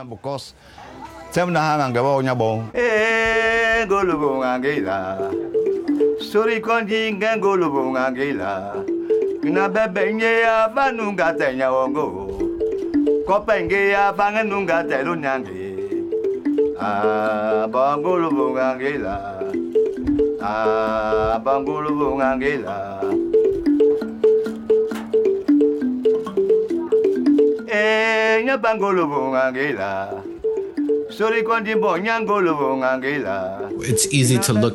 kopenge 13.25 13.89
ya 13.89 14.13
pangenunga 14.13 14.85
telu 14.85 15.17
nyange 15.17 15.65
abangulu 16.77 18.29
bungangela 18.29 19.41
abangulu 21.33 21.89
bungangela 21.97 23.01
eh 27.65 28.45
nyabangulu 28.45 29.09
bungangela 29.09 29.89
ah, 30.13 30.24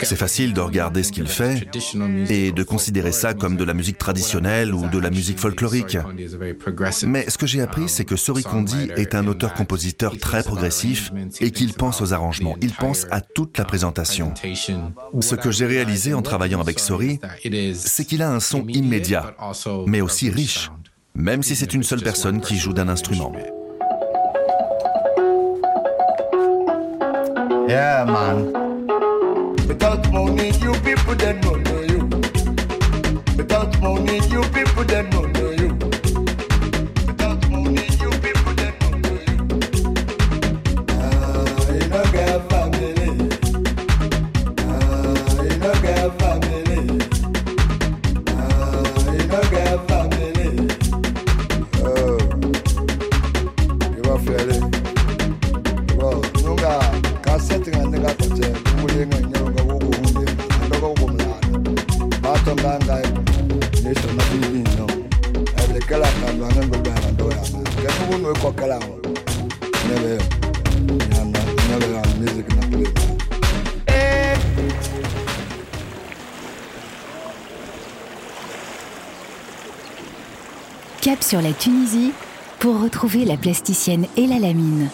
C'est 0.03 0.17
facile 0.17 0.55
de 0.55 0.61
regarder 0.61 1.03
ce 1.03 1.13
qu'il 1.13 1.27
fait 1.27 1.69
et 2.29 2.53
de 2.53 2.63
considérer 2.63 3.13
ça 3.13 3.35
comme 3.35 3.57
de 3.57 3.65
la 3.65 3.75
musique 3.75 3.99
traditionnelle 3.99 4.75
ou 4.75 4.89
de 4.89 4.99
la 4.99 5.11
musique 5.11 5.39
folklorique. 5.39 5.99
Mais 7.07 7.29
ce 7.29 7.39
que 7.39 7.47
j'ai 7.47 7.61
appris, 7.61 7.89
c'est 7.89 8.05
que 8.05 8.17
Sori 8.17 8.43
Kondi 8.43 8.91
est 8.97 9.15
un 9.15 9.27
auteur-compositeur 9.27 10.19
très 10.19 10.43
progressif 10.43 11.13
et 11.41 11.51
qu'il 11.51 11.75
pense 11.75 12.01
aux 12.01 12.13
arrangements, 12.13 12.57
il 12.61 12.73
pense 12.73 13.07
à 13.11 13.21
toute 13.21 13.59
la 13.59 13.65
présentation. 13.65 14.33
Ce 15.21 15.35
que 15.35 15.51
j'ai 15.51 15.67
réalisé 15.67 16.15
en 16.15 16.23
travaillant 16.23 16.61
avec 16.61 16.79
Sori, 16.79 17.21
c'est 17.75 18.05
qu'il 18.05 18.23
a 18.23 18.31
un 18.31 18.41
son 18.41 18.67
immédiat, 18.69 19.35
mais 19.87 20.01
aussi 20.01 20.31
riche, 20.31 20.71
même 21.15 21.43
si 21.43 21.57
c'est 21.57 21.75
une 21.75 21.83
seule 21.83 22.03
personne 22.03 22.41
qui 22.41 22.57
joue 22.57 22.73
d'un 22.73 22.89
instrument. 22.89 23.33
Yeah, 27.71 28.05
ah. 28.09 28.13
man. 28.13 28.37
Without 29.69 30.11
money, 30.13 30.49
you 30.59 30.73
people 30.83 31.15
that 31.15 31.41
don't 31.41 31.63
know 31.63 31.81
you. 31.93 32.01
Without 33.37 33.81
money, 33.81 34.17
you 34.27 34.43
people 34.51 34.83
that 34.91 35.09
don't 35.13 35.33
know 35.35 35.50
Sur 81.19 81.43
la 81.43 81.53
Tunisie 81.53 82.13
pour 82.61 82.81
retrouver 82.81 83.25
la 83.25 83.37
plasticienne 83.37 84.07
et 84.17 84.29
la 84.29 84.39
lamine. 84.39 84.89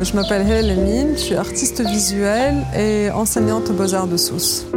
Je 0.00 0.14
m'appelle 0.14 0.48
Hélène 0.48 1.14
je 1.14 1.20
suis 1.20 1.34
artiste 1.34 1.80
visuelle 1.80 2.64
et 2.78 3.10
enseignante 3.10 3.68
aux 3.70 3.74
Beaux-Arts 3.74 4.06
de 4.06 4.16
Sousse. 4.16 4.69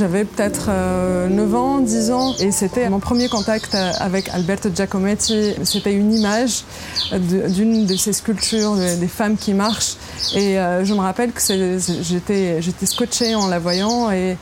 J'avais 0.00 0.24
peut-être 0.24 0.68
9 0.68 0.70
euh, 0.70 1.54
ans, 1.54 1.80
10 1.80 2.10
ans, 2.10 2.34
et 2.38 2.52
c'était 2.52 2.88
mon 2.88 3.00
premier 3.00 3.28
contact 3.28 3.74
euh, 3.74 3.92
avec 3.98 4.30
Alberto 4.30 4.70
Giacometti. 4.74 5.52
C'était 5.62 5.92
une 5.92 6.14
image 6.14 6.64
d'une 7.12 7.84
de 7.84 7.96
ces 7.96 8.14
sculptures 8.14 8.76
des 8.76 9.08
femmes 9.08 9.36
qui 9.36 9.52
marchent. 9.52 9.96
Et 10.34 10.58
euh, 10.58 10.86
je 10.86 10.94
me 10.94 11.00
rappelle 11.00 11.32
que 11.32 11.42
j'étais 11.42 12.86
scotchée 12.86 13.34
en 13.34 13.46
la 13.48 13.58
voyant 13.58 14.10
et 14.10 14.38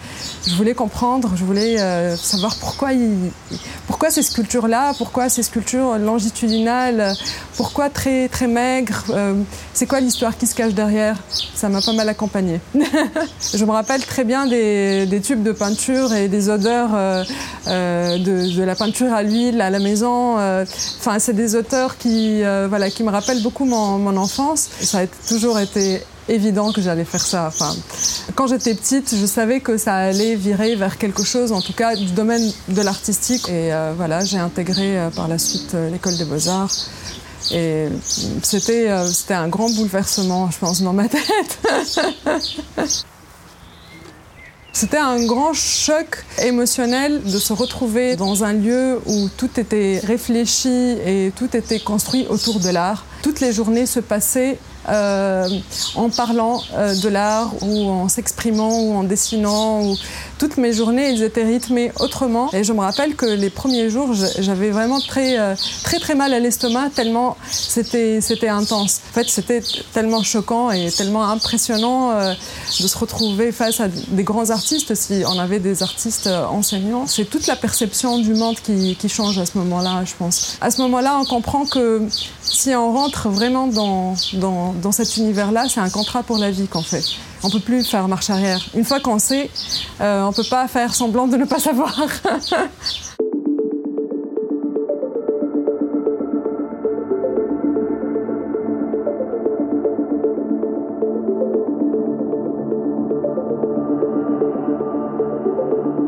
je 0.47 0.55
voulais 0.55 0.75
comprendre, 0.75 1.33
je 1.35 1.43
voulais 1.43 1.77
savoir 2.17 2.55
pourquoi, 2.61 2.91
pourquoi 3.99 4.12
ces 4.12 4.23
sculptures-là, 4.23 4.93
pourquoi 4.97 5.28
ces 5.28 5.43
sculptures 5.43 5.99
longitudinales, 5.99 7.14
pourquoi 7.57 7.90
très, 7.90 8.28
très 8.28 8.47
maigres, 8.47 9.05
c'est 9.75 9.87
quoi 9.87 9.99
l'histoire 9.99 10.38
qui 10.38 10.47
se 10.47 10.55
cache 10.55 10.73
derrière? 10.73 11.17
Ça 11.55 11.69
m'a 11.69 11.81
pas 11.81 11.93
mal 11.93 12.09
accompagnée. 12.09 12.61
je 13.55 13.64
me 13.64 13.73
rappelle 13.73 14.05
très 14.07 14.23
bien 14.23 14.47
des, 14.47 15.21
tubes 15.21 15.43
de 15.43 15.50
peinture 15.50 16.14
et 16.14 16.28
des 16.28 16.49
odeurs 16.49 16.90
euh, 16.95 17.25
euh, 17.67 18.19
de, 18.19 18.62
la 18.62 18.76
peinture 18.76 19.12
à 19.12 19.25
l'huile 19.25 19.61
à 19.61 19.71
la 19.71 19.81
maison. 19.81 20.38
Euh, 20.38 20.64
enfin, 21.00 21.19
c'est 21.19 21.33
des 21.33 21.57
auteurs 21.57 21.99
qui, 21.99 22.43
voilà, 22.69 22.90
qui 22.90 23.02
me 23.02 23.11
rappellent 23.11 23.43
beaucoup 23.43 23.64
mon, 23.64 24.17
enfance. 24.17 24.69
Ça 24.81 25.00
a 25.00 25.07
toujours 25.28 25.59
été 25.59 26.02
évident 26.29 26.73
que 26.73 26.81
j'allais 26.81 27.05
faire 27.05 27.25
ça. 27.25 27.47
Enfin, 27.49 27.75
quand 28.35 28.47
j'étais 28.47 28.75
petite, 28.75 29.15
je 29.15 29.27
savais 29.27 29.61
que 29.61 29.77
ça 29.77 29.95
allait 29.95 30.35
virer 30.35 30.77
vers 30.77 30.99
quelque 30.99 31.25
chose, 31.25 31.53
en 31.53 31.61
tout 31.61 31.73
cas 31.73 31.97
du 31.97 32.13
domaine 32.13 32.53
de 32.69 32.83
l'artistique. 32.83 33.49
Et 33.49 33.71
voilà, 33.97 34.25
j'ai 34.25 34.39
intégré 34.39 35.09
par 35.15 35.29
la 35.29 35.39
suite 35.39 35.75
l'école 35.91 36.17
des 36.17 36.25
beaux-arts. 36.25 36.71
Et 37.53 37.89
c'était 38.43 38.89
un 39.31 39.49
grand 39.49 39.71
bouleversement, 39.71 40.51
je 40.51 40.59
pense, 40.59 40.83
dans 40.83 40.93
ma 40.93 41.09
tête. 41.09 41.59
C'était 44.81 44.99
un 44.99 45.25
grand 45.25 45.55
choc 45.55 46.25
émotionnel 46.41 47.21
de 47.25 47.39
se 47.39 47.53
retrouver 47.53 48.15
dans 48.15 48.45
un 48.45 48.53
lieu 48.53 49.01
où 49.07 49.29
tout 49.37 49.51
était 49.59 50.01
réfléchi 50.05 50.69
et 51.05 51.33
tout 51.35 51.57
était 51.57 51.81
construit 51.81 52.29
autour 52.29 52.61
de 52.61 52.69
l'art. 52.69 53.05
Toutes 53.23 53.41
les 53.41 53.53
journées 53.53 53.87
se 53.87 53.99
passaient 53.99 54.57
euh, 54.88 55.49
en 55.95 56.09
parlant 56.09 56.62
euh, 56.75 56.95
de 56.95 57.09
l'art 57.09 57.52
ou 57.62 57.88
en 57.88 58.09
s'exprimant 58.09 58.80
ou 58.80 58.95
en 58.95 59.02
dessinant. 59.02 59.83
Ou... 59.83 59.97
Toutes 60.38 60.57
mes 60.57 60.73
journées, 60.73 61.11
elles 61.11 61.23
étaient 61.23 61.45
rythmées 61.45 61.92
autrement. 61.99 62.50
Et 62.52 62.64
je 62.64 62.73
me 62.73 62.80
rappelle 62.80 63.14
que 63.16 63.26
les 63.26 63.50
premiers 63.50 63.90
jours, 63.90 64.14
j'avais 64.38 64.71
vraiment 64.71 65.00
très, 65.00 65.38
euh, 65.38 65.54
très, 65.83 65.99
très 65.99 66.14
mal 66.14 66.33
à 66.33 66.38
l'estomac 66.38 66.90
tellement 66.95 67.37
c'était, 67.50 68.49
intense. 68.49 69.00
En 69.11 69.14
fait, 69.14 69.28
c'était 69.28 69.62
tellement 69.92 70.23
choquant 70.23 70.71
et 70.71 70.90
tellement 70.90 71.28
impressionnant 71.28 72.12
de 72.12 72.87
se 72.87 72.98
retrouver 72.98 73.53
face 73.53 73.81
à 73.81 73.88
des 73.88 74.24
grands 74.24 74.51
artistes. 74.51 74.94
Si 74.94 75.22
on 75.27 75.38
avait 75.38 75.59
des 75.59 75.83
artistes 75.83 76.29
enseignants, 76.29 77.07
c'est 77.07 77.24
toute 77.24 77.46
la 77.46 77.57
perception 77.57 78.18
du 78.18 78.35
monde 78.35 78.57
qui, 78.61 78.96
change 79.09 79.38
à 79.38 79.46
ce 79.46 79.57
moment-là, 79.59 80.05
je 80.05 80.12
pense. 80.18 80.57
À 80.61 80.70
ce 80.70 80.81
moment-là, 80.83 81.18
on 81.20 81.24
comprend 81.24 81.64
que 81.64 82.03
si 82.42 82.74
on 82.74 82.92
rentre 82.92 83.29
vraiment 83.29 83.66
dans, 83.66 84.14
dans 84.79 84.93
cet 84.93 85.17
univers-là, 85.17 85.67
c'est 85.69 85.81
un 85.81 85.91
contrat 85.91 86.23
pour 86.23 86.38
la 86.38 86.51
vie 86.51 86.69
qu'on 86.69 86.83
fait. 86.83 87.05
On 87.43 87.49
ne 87.49 87.53
peut 87.53 87.61
plus 87.61 87.85
faire 87.85 88.09
marche 88.09 88.31
arrière. 88.31 88.61
Une 88.75 88.85
fois 88.85 89.01
qu'on 89.01 89.19
sait, 89.19 89.51
euh, 90.01 90.23
on 90.23 90.31
ne 90.31 90.35
peut 90.35 90.49
pas 90.49 90.67
faire 90.69 90.95
semblant 90.95 91.29
de 91.29 91.37
ne 91.37 91.45
pas 91.45 91.59
savoir. 91.59 92.01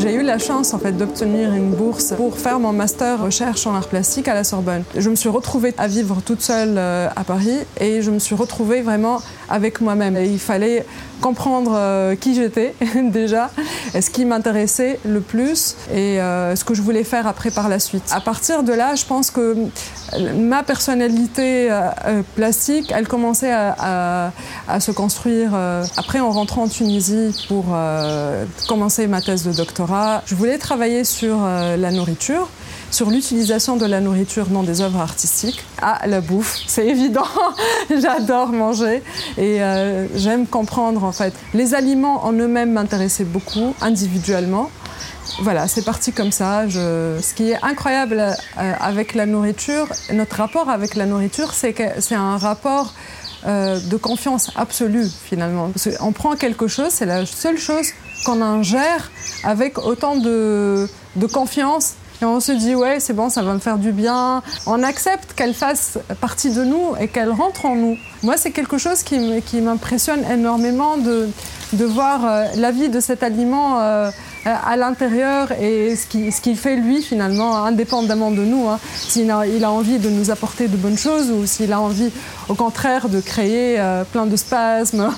J'ai 0.01 0.15
eu 0.15 0.23
la 0.23 0.39
chance 0.39 0.73
en 0.73 0.79
fait 0.79 0.93
d'obtenir 0.93 1.53
une 1.53 1.73
bourse 1.73 2.15
pour 2.17 2.39
faire 2.39 2.59
mon 2.59 2.73
master 2.73 3.23
recherche 3.23 3.67
en 3.67 3.75
art 3.75 3.87
plastique 3.87 4.29
à 4.29 4.35
la 4.35 4.45
Sorbonne. 4.45 4.83
Je 4.97 5.11
me 5.11 5.15
suis 5.15 5.29
retrouvée 5.29 5.75
à 5.77 5.89
vivre 5.89 6.23
toute 6.25 6.41
seule 6.41 6.79
euh, 6.79 7.09
à 7.15 7.23
Paris 7.23 7.59
et 7.79 8.01
je 8.01 8.11
me 8.11 8.19
suis 8.19 8.35
retrouvée 8.35 8.81
vraiment 8.81 9.21
avec 9.51 9.83
moi-même. 9.83 10.17
Il 10.17 10.39
fallait 10.39 10.87
comprendre 11.21 11.73
euh, 11.75 12.17
qui 12.17 12.35
j'étais 12.35 12.75
déjà, 13.03 13.51
ce 13.93 14.09
qui 14.09 14.25
m'intéressait 14.25 14.99
le 15.05 15.21
plus 15.21 15.77
et 15.93 16.19
euh, 16.19 16.57
ce 16.57 16.65
que 16.65 16.73
je 16.73 16.81
voulais 16.81 17.05
faire 17.05 17.27
après 17.27 17.51
par 17.51 17.69
la 17.69 17.79
suite. 17.79 18.05
À 18.11 18.23
partir 18.23 18.63
de 18.63 18.73
là, 18.73 18.95
je 18.95 19.05
pense 19.05 19.31
que 19.31 19.55
ma 20.37 20.63
personnalité 20.63 21.69
euh, 21.71 22.23
plastique, 22.35 22.93
elle 22.95 23.09
commençait 23.09 23.53
à, 23.53 24.33
se 24.81 24.91
construire 24.91 25.51
après 25.97 26.21
en 26.21 26.31
rentrant 26.31 26.63
en 26.63 26.69
Tunisie 26.69 27.35
pour 27.49 27.67
commencer 28.69 29.07
ma 29.07 29.21
thèse 29.21 29.45
de 29.45 29.53
doctorat. 29.53 30.23
Je 30.27 30.35
voulais 30.35 30.59
travailler 30.59 31.05
sur 31.05 31.39
la 31.43 31.91
nourriture 31.91 32.49
sur 32.91 33.11
l'utilisation 33.11 33.77
de 33.77 33.87
la 33.87 34.01
nourriture 34.01 34.47
dans 34.47 34.63
des 34.63 34.81
œuvres 34.81 35.01
artistiques. 35.01 35.65
Ah, 35.81 36.01
la 36.07 36.21
bouffe, 36.21 36.59
c'est 36.67 36.87
évident. 36.87 37.27
J'adore 37.91 38.49
manger 38.49 39.03
et 39.39 39.63
euh, 39.63 40.07
j'aime 40.17 40.47
comprendre 40.47 41.05
en 41.05 41.13
fait. 41.13 41.33
Les 41.55 41.75
aliments 41.75 42.25
en 42.25 42.33
eux-mêmes 42.33 42.73
m'intéressaient 42.73 43.25
beaucoup 43.25 43.75
individuellement. 43.81 44.71
Voilà, 45.39 45.69
c'est 45.69 45.85
parti 45.85 46.13
comme 46.13 46.33
ça. 46.33 46.69
Ce 46.69 47.35
qui 47.35 47.51
est 47.51 47.63
incroyable 47.63 48.21
euh, 48.21 48.73
avec 48.81 49.15
la 49.15 49.27
nourriture, 49.27 49.87
notre 50.13 50.37
rapport 50.37 50.69
avec 50.69 50.95
la 50.95 51.07
nourriture, 51.07 51.55
c'est 51.55 51.73
que 51.73 51.85
c'est 52.01 52.15
un 52.15 52.37
rapport 52.37 52.93
euh, 53.47 53.81
de 53.81 53.97
confiance 53.97 54.51
absolue 54.55 55.07
finalement. 55.09 55.71
on 56.01 56.13
prend 56.13 56.37
quelque 56.37 56.69
chose, 56.69 56.91
c'est 56.91 57.07
la 57.07 57.25
seule 57.25 57.57
chose 57.57 57.87
qu'on 58.27 58.43
ingère 58.43 59.11
avec 59.45 59.79
autant 59.79 60.17
de, 60.17 60.87
confiance 61.33 61.95
et 62.21 62.27
on 62.27 62.39
se 62.41 62.53
dit, 62.53 62.75
ouais, 62.75 63.01
c'est 63.01 63.15
bon, 63.15 63.31
ça 63.31 63.43
va 63.43 63.55
me 63.55 63.59
faire 63.59 63.79
du 63.79 63.93
bien. 63.93 64.43
On 64.67 64.83
accepte 64.83 65.33
qu'elle 65.33 65.55
fasse 65.55 65.99
partie 66.21 66.51
de 66.51 66.65
nous 66.65 66.95
et 67.01 67.09
qu'elle 67.09 67.31
rentre 67.31 67.65
en 67.65 67.77
nous. 67.77 67.97
Moi, 68.23 68.37
c'est 68.37 68.51
quelque 68.51 68.77
chose 68.77 69.03
qui 69.03 69.61
m'impressionne 69.63 70.23
énormément 70.31 70.99
de, 70.99 71.31
de 71.73 71.85
voir 71.85 72.25
euh, 72.25 72.45
la 72.57 72.71
vie 72.71 72.89
de 72.89 73.01
cet 73.01 73.23
aliment 73.23 73.79
à 74.45 74.77
l'intérieur 74.77 75.53
et 75.53 75.95
ce 75.97 76.41
qu'il 76.41 76.57
fait 76.57 76.77
lui 76.77 77.03
finalement, 77.03 77.65
indépendamment 77.65 78.31
de 78.31 78.43
nous. 78.43 78.69
Hein. 78.69 78.79
S'il 78.95 79.31
a, 79.31 79.47
il 79.47 79.65
a 79.65 79.71
envie 79.71 79.99
de 79.99 80.09
nous 80.09 80.31
apporter 80.31 80.69
de 80.69 80.77
bonnes 80.77 80.99
choses 80.99 81.31
ou 81.31 81.47
s'il 81.47 81.73
a 81.73 81.81
envie 81.81 82.11
au 82.49 82.55
contraire 82.55 83.09
de 83.09 83.21
créer 83.21 83.79
euh, 83.79 84.05
plein 84.05 84.27
de 84.27 84.37
spasmes. 84.37 85.11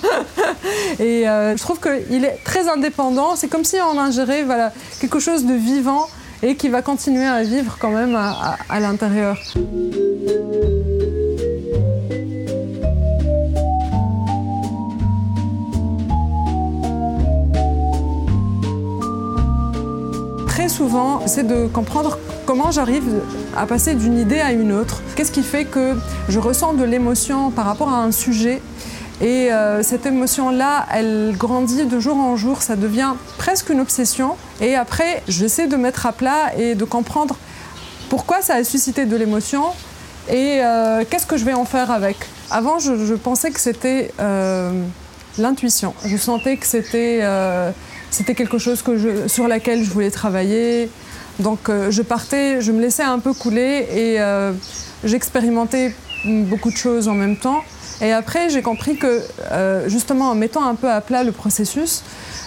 et 1.01 1.25
je 1.25 1.63
trouve 1.63 1.81
qu'il 1.81 2.25
est 2.25 2.39
très 2.45 2.69
indépendant. 2.69 3.37
C'est 3.37 3.49
comme 3.49 3.65
si 3.65 3.77
on 3.77 3.99
ingérait 3.99 4.45
quelque 5.01 5.19
chose 5.19 5.45
de 5.45 5.55
vivant 5.55 6.07
et 6.43 6.57
qui 6.57 6.69
va 6.69 6.83
continuer 6.83 7.27
à 7.27 7.43
vivre 7.43 7.77
quand 7.81 7.91
même 7.91 8.17
à, 8.17 8.81
l'intérieur. 8.81 9.39
C'est 21.27 21.47
de 21.47 21.67
comprendre 21.67 22.19
comment 22.47 22.71
j'arrive 22.71 23.21
à 23.57 23.67
passer 23.67 23.95
d'une 23.95 24.19
idée 24.19 24.41
à 24.41 24.53
une 24.53 24.73
autre. 24.73 25.03
Qu'est-ce 25.15 25.31
qui 25.31 25.43
fait 25.43 25.65
que 25.65 25.95
je 26.29 26.39
ressens 26.39 26.75
de 26.75 26.85
l'émotion 26.85 27.51
par 27.51 27.67
rapport 27.67 27.89
à 27.89 28.03
un 28.03 28.13
sujet? 28.13 28.61
Et 29.21 29.53
euh, 29.53 29.83
cette 29.83 30.07
émotion-là, 30.07 30.87
elle 30.93 31.35
grandit 31.37 31.85
de 31.85 32.01
jour 32.01 32.17
en 32.17 32.37
jour, 32.37 32.63
ça 32.63 32.75
devient 32.75 33.13
presque 33.39 33.71
une 33.71 33.81
obsession. 33.81 34.37
Et 34.61 34.75
après, 34.75 35.23
j'essaie 35.29 35.69
de 35.69 35.77
mettre 35.77 36.07
à 36.07 36.13
plat 36.13 36.57
et 36.59 36.75
de 36.75 36.85
comprendre 36.85 37.37
pourquoi 38.09 38.43
ça 38.43 38.55
a 38.55 38.65
suscité 38.65 39.05
de 39.05 39.17
l'émotion 39.17 39.65
et 40.29 40.61
euh, 40.63 41.05
qu'est-ce 41.09 41.27
que 41.27 41.37
je 41.37 41.45
vais 41.45 41.55
en 41.55 41.65
faire 41.65 41.91
avec. 41.91 42.17
Avant, 42.51 42.79
je, 42.79 43.15
pensais 43.15 43.51
que 43.51 43.61
c'était 43.61 44.13
euh, 44.21 44.73
l'intuition. 45.39 45.95
Je 46.05 46.17
sentais 46.17 46.57
que 46.57 46.67
c'était 46.67 47.21
c'était 48.13 48.35
quelque 48.35 48.59
chose 48.59 48.83
que 48.83 49.27
sur 49.27 49.49
laquelle 49.49 49.83
je 49.83 49.91
voulais 49.91 50.13
travailler. 50.13 50.89
Donc 51.41 51.69
je 51.69 52.03
partais, 52.03 52.61
je 52.61 52.71
me 52.71 52.81
laissais 52.81 53.03
un 53.03 53.19
peu 53.19 53.33
couler 53.33 53.89
et 53.93 54.19
j'expérimentais 55.03 55.95
beaucoup 56.25 56.71
de 56.71 56.77
choses 56.77 57.09
en 57.09 57.15
même 57.15 57.37
temps. 57.37 57.63
Et 58.03 58.11
après, 58.13 58.51
j'ai 58.51 58.63
compris 58.63 58.97
que, 58.97 59.23
euh, 59.53 59.89
justement, 59.89 60.31
en 60.31 60.35
mettant 60.35 60.65
un 60.65 60.75
peu 60.75 60.91
à 60.91 61.01
plat 61.01 61.23
le 61.23 61.31
processus, 61.31 62.03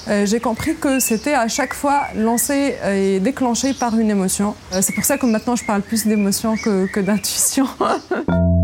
euh, 0.08 0.26
j'ai 0.26 0.42
compris 0.42 0.76
que 0.76 1.00
c'était 1.00 1.34
à 1.34 1.48
chaque 1.48 1.74
fois 1.74 2.02
lancé 2.16 2.76
et 2.86 3.22
déclenché 3.22 3.74
par 3.74 3.98
une 3.98 4.10
émotion. 4.10 4.54
Euh, 4.74 4.80
c'est 4.82 4.94
pour 4.94 5.06
ça 5.06 5.18
que 5.18 5.26
maintenant, 5.26 5.56
je 5.56 5.66
parle 5.66 5.82
plus 5.82 6.06
d'émotion 6.06 6.58
que, 6.58 6.88
que 6.88 7.00
d'intuition. 7.00 7.68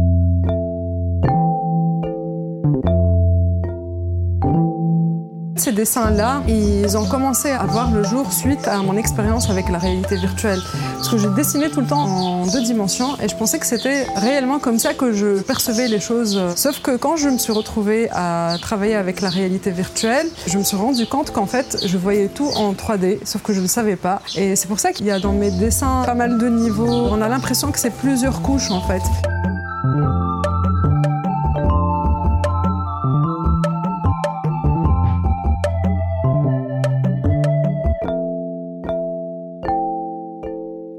Dessins-là, 5.72 6.44
ils 6.48 6.98
ont 6.98 7.06
commencé 7.06 7.50
à 7.50 7.66
voir 7.66 7.92
le 7.92 8.04
jour 8.04 8.32
suite 8.32 8.68
à 8.68 8.78
mon 8.78 8.98
expérience 8.98 9.50
avec 9.50 9.70
la 9.70 9.78
réalité 9.78 10.16
virtuelle. 10.16 10.60
Parce 10.96 11.10
que 11.10 11.18
j'ai 11.18 11.30
dessiné 11.30 11.70
tout 11.70 11.82
le 11.82 11.88
temps 11.88 12.04
en 12.04 12.46
deux 12.46 12.62
dimensions 12.62 13.18
et 13.22 13.28
je 13.28 13.36
pensais 13.36 13.60
que 13.60 13.66
c'était 13.66 14.06
réellement 14.16 14.60
comme 14.60 14.80
ça 14.80 14.94
que 14.94 15.14
je 15.14 15.42
percevais 15.42 15.88
les 15.88 16.00
choses. 16.00 16.40
Sauf 16.56 16.80
que 16.82 16.98
quand 16.98 17.16
je 17.16 17.30
me 17.30 17.38
suis 17.38 17.54
retrouvée 17.54 18.10
à 18.12 18.56
travailler 18.62 18.96
avec 18.96 19.22
la 19.22 19.30
réalité 19.30 19.72
virtuelle, 19.72 20.28
je 20.48 20.58
me 20.58 20.64
suis 20.64 20.78
rendu 20.78 21.06
compte 21.06 21.32
qu'en 21.32 21.46
fait, 21.46 21.78
je 21.86 21.98
voyais 21.98 22.28
tout 22.28 22.50
en 22.56 22.74
3D, 22.74 23.20
sauf 23.26 23.42
que 23.42 23.54
je 23.54 23.62
ne 23.62 23.68
savais 23.68 23.96
pas. 23.96 24.22
Et 24.36 24.56
c'est 24.56 24.68
pour 24.68 24.80
ça 24.80 24.92
qu'il 24.92 25.06
y 25.06 25.12
a 25.12 25.20
dans 25.20 25.34
mes 25.34 25.52
dessins 25.52 26.04
pas 26.06 26.16
mal 26.16 26.38
de 26.38 26.48
niveaux. 26.48 27.08
On 27.12 27.22
a 27.22 27.30
l'impression 27.30 27.72
que 27.72 27.80
c'est 27.80 27.94
plusieurs 27.94 28.42
couches 28.42 28.72
en 28.72 28.82
fait. 28.82 29.02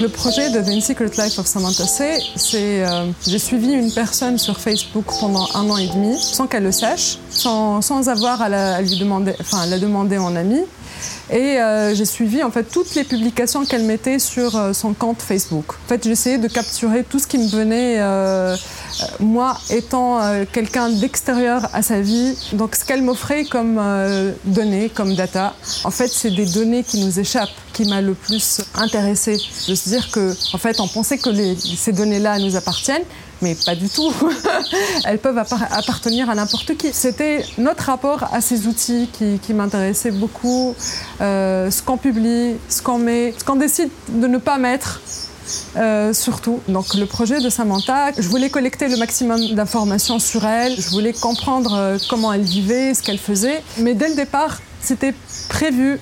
Le 0.02 0.08
projet 0.08 0.50
de 0.50 0.60
The 0.60 0.82
Secret 0.82 1.12
Life 1.16 1.38
of 1.38 1.46
Samantha 1.46 1.86
C, 1.86 2.18
c'est 2.34 2.84
euh, 2.84 3.04
j'ai 3.24 3.38
suivi 3.38 3.70
une 3.70 3.92
personne 3.92 4.36
sur 4.36 4.58
Facebook 4.58 5.04
pendant 5.20 5.46
un 5.54 5.70
an 5.70 5.76
et 5.76 5.86
demi 5.86 6.20
sans 6.20 6.48
qu'elle 6.48 6.64
le 6.64 6.72
sache, 6.72 7.18
sans, 7.30 7.80
sans 7.82 8.08
avoir 8.08 8.42
à 8.42 8.48
la, 8.48 8.82
lui 8.82 8.98
demander, 8.98 9.32
enfin, 9.40 9.64
la 9.66 9.78
demander 9.78 10.18
en 10.18 10.34
ami. 10.34 10.58
Et 11.30 11.58
euh, 11.60 11.94
j'ai 11.94 12.04
suivi 12.04 12.42
en 12.42 12.50
fait 12.50 12.64
toutes 12.64 12.94
les 12.94 13.04
publications 13.04 13.64
qu'elle 13.64 13.84
mettait 13.84 14.18
sur 14.18 14.56
euh, 14.56 14.72
son 14.72 14.92
compte 14.92 15.22
Facebook. 15.22 15.64
En 15.84 15.88
fait, 15.88 16.04
j'essayais 16.04 16.38
de 16.38 16.48
capturer 16.48 17.04
tout 17.04 17.18
ce 17.18 17.26
qui 17.26 17.38
me 17.38 17.48
venait, 17.48 17.96
euh, 18.00 18.56
moi 19.20 19.57
étant 19.70 20.20
euh, 20.22 20.44
quelqu'un 20.50 20.88
d'extérieur 20.88 21.68
à 21.72 21.83
sa 21.83 22.00
vie. 22.00 22.35
Donc, 22.52 22.74
ce 22.76 22.85
qu'elle 22.85 23.02
m'offrait 23.02 23.44
comme 23.44 23.78
euh, 23.81 24.33
données, 24.44 24.88
comme 24.90 25.14
data, 25.14 25.55
en 25.85 25.90
fait, 25.90 26.09
c'est 26.09 26.31
des 26.31 26.46
données 26.46 26.85
qui 26.85 27.05
nous 27.05 27.18
échappent, 27.18 27.50
qui 27.72 27.85
m'a 27.87 28.00
le 28.00 28.14
plus 28.14 28.61
intéressé. 28.74 29.37
De 29.68 29.74
se 29.74 29.88
dire 29.88 30.11
que, 30.11 30.35
en 30.55 30.59
fait, 30.59 30.81
on 30.81 30.88
pensait 30.88 31.18
que 31.18 31.31
ces 31.76 31.92
données-là 31.92 32.38
nous 32.38 32.57
appartiennent, 32.57 33.05
mais 33.40 33.55
pas 33.55 33.74
du 33.74 33.88
tout. 33.88 34.12
Elles 35.05 35.18
peuvent 35.18 35.37
appar- 35.38 35.66
appartenir 35.72 36.31
à 36.31 36.35
n'importe 36.35 36.76
qui. 36.76 36.92
C'était 36.92 37.44
notre 37.59 37.85
rapport 37.85 38.28
à 38.33 38.40
ces 38.40 38.66
outils 38.66 39.09
qui, 39.12 39.38
qui 39.40 39.52
m'intéressait 39.55 40.12
beaucoup. 40.12 40.74
Euh, 41.20 41.70
ce 41.70 41.83
qu'on 41.83 41.96
publie, 41.96 42.55
ce 42.68 42.83
qu'on 42.83 42.98
met, 42.98 43.35
ce 43.37 43.42
qu'on 43.44 43.57
décide 43.57 43.90
de 44.09 44.26
ne 44.28 44.38
pas 44.38 44.59
mettre. 44.59 45.00
Euh, 45.76 46.12
surtout. 46.12 46.61
Donc 46.68 46.94
le 46.94 47.07
projet 47.07 47.40
de 47.40 47.48
Samantha, 47.48 48.12
je 48.16 48.28
voulais 48.28 48.50
collecter 48.50 48.88
le 48.88 48.96
maximum 48.96 49.55
d'informations 49.55 50.18
sur 50.18 50.44
elle, 50.44 50.74
je 50.81 50.88
voulais 50.90 51.12
comprendre 51.12 51.74
euh, 51.74 51.98
comment 52.09 52.33
elle 52.33 52.42
vivait, 52.42 52.94
ce 52.94 53.02
qu'elle 53.02 53.18
faisait. 53.18 53.62
Mais 53.78 53.94
dès 53.94 54.09
le 54.09 54.14
départ, 54.14 54.61
c'était 54.81 55.14
prévu 55.48 55.98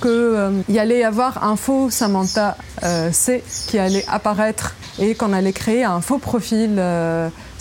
qu'il 0.00 0.64
y 0.68 0.78
allait 0.78 1.00
y 1.00 1.04
avoir 1.04 1.44
un 1.44 1.56
faux 1.56 1.90
Samantha 1.90 2.56
euh, 2.84 3.10
C 3.12 3.42
qui 3.66 3.78
allait 3.78 4.04
apparaître 4.08 4.74
et 5.00 5.14
qu'on 5.14 5.32
allait 5.32 5.52
créer 5.52 5.84
un 5.84 6.00
faux 6.00 6.18
profil 6.18 6.80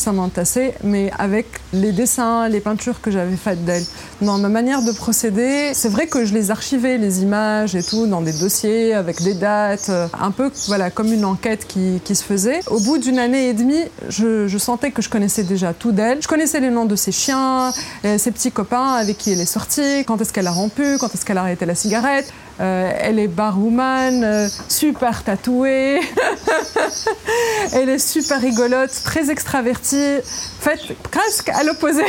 Samantha 0.08 0.46
C, 0.46 0.74
mais 0.86 1.12
avec 1.20 1.48
les 1.74 1.92
dessins, 1.92 2.48
les 2.48 2.62
peintures 2.62 3.02
que 3.02 3.12
j'avais 3.12 3.36
faites 3.36 3.66
d'elle. 3.66 3.84
Dans 4.22 4.38
ma 4.38 4.48
manière 4.48 4.82
de 4.82 4.94
procéder, 4.94 5.72
c'est 5.74 5.90
vrai 5.90 6.08
que 6.08 6.24
je 6.24 6.34
les 6.34 6.50
archivais, 6.50 6.98
les 6.98 7.24
images 7.24 7.76
et 7.76 7.84
tout, 7.84 8.08
dans 8.08 8.22
des 8.22 8.32
dossiers 8.32 8.94
avec 8.94 9.22
des 9.22 9.34
dates, 9.34 9.90
euh, 9.90 10.08
un 10.18 10.32
peu 10.32 10.50
voilà, 10.68 10.92
comme 10.92 11.12
une 11.12 11.26
enquête 11.26 11.68
qui, 11.68 12.00
qui 12.06 12.16
se 12.16 12.24
faisait. 12.24 12.62
Au 12.68 12.80
bout 12.80 13.00
d'une 13.00 13.20
année 13.20 13.50
et 13.50 13.54
demie, 13.54 13.84
je, 14.08 14.48
je 14.48 14.58
sentais 14.58 14.92
que 14.92 15.02
je 15.02 15.10
connaissais 15.10 15.44
déjà 15.44 15.74
tout 15.74 15.92
d'elle. 15.92 16.22
Je 16.22 16.28
connaissais 16.30 16.62
les 16.62 16.70
noms 16.70 16.86
de 16.86 16.96
ses 16.96 17.12
chiens, 17.12 17.74
euh, 18.06 18.18
ses 18.18 18.32
petits 18.32 18.54
copains 18.54 18.94
avec 18.94 19.18
qui 19.18 19.34
elle 19.34 19.42
est 19.42 19.46
sortie, 19.46 20.06
quand 20.08 20.22
est-ce 20.22 20.32
qu'elle 20.32 20.48
a 20.48 20.52
rompu, 20.52 20.98
quand 21.02 21.14
est-ce 21.14 21.26
qu'elle 21.26 21.38
a 21.38 21.42
arrêté 21.42 21.66
la 21.66 21.76
cigarette. 21.76 22.32
Euh, 22.60 22.92
elle 23.00 23.20
est 23.20 23.28
barwoman, 23.28 24.24
euh, 24.24 24.48
super 24.68 25.24
tatouée. 25.24 26.00
elle 27.74 27.90
est 27.90 28.00
super 28.00 28.42
rigolote, 28.42 28.90
très 29.04 29.30
extravertie. 29.30 30.18
En 30.18 30.64
fait, 30.64 30.80
presque 31.12 31.50
à 31.50 31.64
l'opposé 31.64 32.04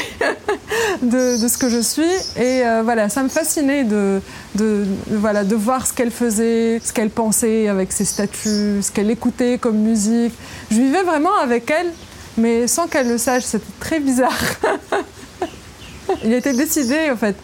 de, 1.02 1.37
ce 1.37 1.58
que 1.58 1.68
je 1.68 1.80
suis. 1.80 2.02
Et 2.37 2.66
euh, 2.66 2.80
voilà, 2.82 3.11
ça 3.11 3.22
me 3.22 3.28
fascinait 3.28 3.84
de, 3.84 4.20
voilà, 5.11 5.44
de 5.44 5.54
voir 5.54 5.87
ce 5.87 5.92
qu'elle 5.92 6.11
faisait, 6.11 6.80
ce 6.82 6.94
qu'elle 6.94 7.11
pensait 7.11 7.68
avec 7.68 7.92
ses 7.92 8.06
statuts, 8.06 8.80
ce 8.82 8.90
qu'elle 8.90 9.11
écoutait 9.11 9.58
comme 9.58 9.76
musique. 9.76 10.32
Je 10.70 10.76
vivais 10.76 11.02
vraiment 11.02 11.37
avec 11.42 11.70
elle, 11.70 11.92
mais 12.38 12.66
sans 12.66 12.87
qu'elle 12.87 13.08
le 13.08 13.18
sache. 13.18 13.42
C'était 13.44 13.66
très 13.80 14.00
bizarre. 14.00 14.38
Il 16.24 16.32
était 16.32 16.54
décidé, 16.54 17.11
en 17.11 17.16
fait, 17.16 17.37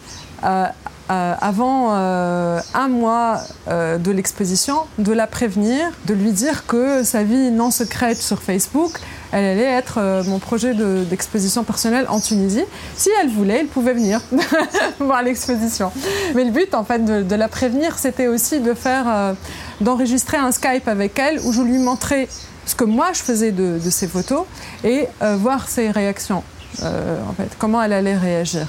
euh, 0.43 0.65
euh, 1.11 1.35
avant 1.39 1.89
euh, 1.91 2.59
un 2.73 2.87
mois 2.87 3.41
euh, 3.67 3.99
de 3.99 4.09
l'exposition, 4.09 4.79
de 4.97 5.13
la 5.13 5.27
prévenir, 5.27 5.91
de 6.05 6.15
lui 6.15 6.31
dire 6.31 6.65
que 6.65 7.03
sa 7.03 7.23
vie 7.23 7.51
non 7.51 7.69
secrète 7.69 8.17
sur 8.17 8.41
Facebook, 8.41 8.99
elle 9.31 9.45
allait 9.45 9.63
être 9.71 10.23
mon 10.25 10.39
projet 10.39 10.73
de- 10.73 11.03
d'exposition 11.03 11.63
personnelle 11.63 12.07
en 12.09 12.19
Tunisie. 12.19 12.63
Si 12.95 13.09
elle 13.21 13.29
voulait, 13.29 13.59
elle 13.59 13.67
pouvait 13.67 13.93
venir 13.93 14.19
voir 14.99 15.21
l'exposition. 15.21 15.91
Mais 16.33 16.43
le 16.43 16.51
but, 16.51 16.73
en 16.73 16.83
fait, 16.83 17.05
de, 17.05 17.35
la 17.35 17.47
prévenir, 17.49 17.99
c'était 17.99 18.27
aussi 18.27 18.59
de 18.59 18.73
faire, 18.73 19.35
d'enregistrer 19.81 20.37
un 20.37 20.51
Skype 20.51 20.87
avec 20.87 21.19
elle 21.19 21.39
où 21.41 21.51
je 21.51 21.61
lui 21.61 21.77
montrais 21.77 22.27
ce 22.65 22.73
que 22.75 22.85
moi 22.85 23.09
je 23.13 23.19
faisais 23.19 23.51
de, 23.51 23.77
de 23.83 23.89
ses 23.89 24.07
photos 24.07 24.45
et 24.83 25.07
voir 25.21 25.67
ses 25.67 25.91
réactions, 25.91 26.43
euh, 26.83 27.17
en 27.29 27.33
fait, 27.33 27.49
comment 27.57 27.81
elle 27.81 27.93
allait 27.93 28.17
réagir. 28.17 28.67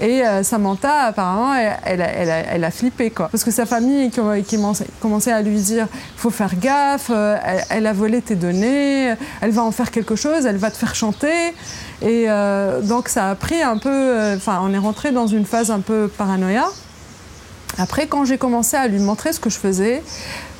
Et 0.00 0.24
euh, 0.26 0.42
Samantha, 0.42 1.02
apparemment, 1.02 1.54
elle, 1.54 1.76
elle 1.84 2.00
elle 2.50 2.64
a- 2.64 2.70
flippé, 2.70 3.10
quoi. 3.10 3.28
Parce 3.30 3.44
que 3.44 3.50
sa 3.50 3.66
famille 3.66 4.10
qui, 4.10 4.20
commençait- 5.00 5.32
à 5.32 5.42
lui 5.42 5.60
dire 5.60 5.88
faut 6.16 6.30
faire 6.30 6.54
gaffe, 6.58 7.10
euh, 7.10 7.36
elle, 7.68 7.86
a 7.86 7.92
volé 7.92 8.22
tes 8.22 8.34
données, 8.36 9.14
elle 9.42 9.50
va 9.50 9.62
en 9.62 9.72
faire 9.72 9.90
quelque 9.90 10.16
chose, 10.16 10.46
elle 10.46 10.56
va 10.56 10.70
te 10.70 10.76
faire 10.78 10.94
chanter. 10.94 11.54
Et 12.00 12.28
donc, 12.84 13.08
ça 13.10 13.28
a 13.28 13.34
pris 13.34 13.60
un 13.62 13.76
peu. 13.76 14.32
Enfin, 14.36 14.60
on 14.62 14.72
est 14.72 14.78
rentré 14.78 15.12
dans 15.12 15.26
une 15.26 15.44
phase 15.44 15.70
un 15.70 15.80
peu 15.80 16.08
paranoïa. 16.16 16.66
Après, 17.78 18.06
quand 18.06 18.24
j'ai 18.24 18.38
commencé 18.38 18.76
à 18.76 18.88
lui 18.88 18.98
montrer 19.00 19.32
ce 19.34 19.40
que 19.40 19.50
je 19.50 19.58
faisais, 19.58 20.02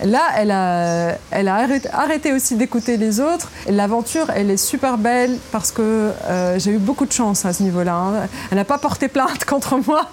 là, 0.05 0.23
elle 0.37 0.51
a, 0.51 1.57
arrêté, 1.93 2.33
aussi 2.33 2.57
d'écouter 2.57 2.97
les 2.97 3.21
autres. 3.21 3.51
L'aventure, 3.69 4.31
elle 4.35 4.51
est 4.51 4.57
super 4.57 4.99
belle 4.99 5.39
parce 5.53 5.73
que 5.73 5.83
euh, 5.83 6.59
j'ai 6.59 6.73
eu 6.73 6.79
beaucoup 6.79 7.07
de 7.07 7.13
chance 7.13 7.45
à 7.45 7.53
ce 7.53 7.63
niveau-là. 7.63 7.95
hein. 7.95 8.29
Elle 8.51 8.59
n'a 8.59 8.65
pas 8.65 8.79
porté 8.79 9.09
plainte 9.09 9.45
contre 9.47 9.77
moi, 9.87 10.07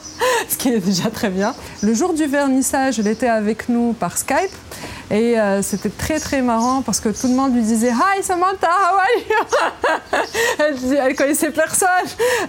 ce 0.50 0.58
qui 0.58 0.70
est 0.70 0.80
déjà 0.80 1.10
très 1.10 1.30
bien. 1.30 1.54
Le 1.82 1.94
jour 1.94 2.14
du 2.14 2.26
vernissage, 2.26 3.00
elle 3.00 3.08
était 3.08 3.28
avec 3.28 3.70
nous 3.70 3.94
par 3.94 4.18
Skype. 4.18 4.52
Et 5.10 5.40
euh, 5.40 5.62
c'était 5.62 5.90
très 5.90 6.20
très 6.20 6.42
marrant 6.42 6.82
parce 6.82 7.00
que 7.00 7.10
tout 7.10 7.28
le 7.28 7.34
monde 7.34 7.54
lui 7.54 7.62
disait 7.62 7.92
Hi 7.92 8.22
Samantha, 8.22 8.68
how 8.68 8.98
are 8.98 9.06
you? 9.18 10.20
Elle, 10.60 10.98
elle 10.98 11.16
connaissait 11.16 11.52
personne, 11.52 11.88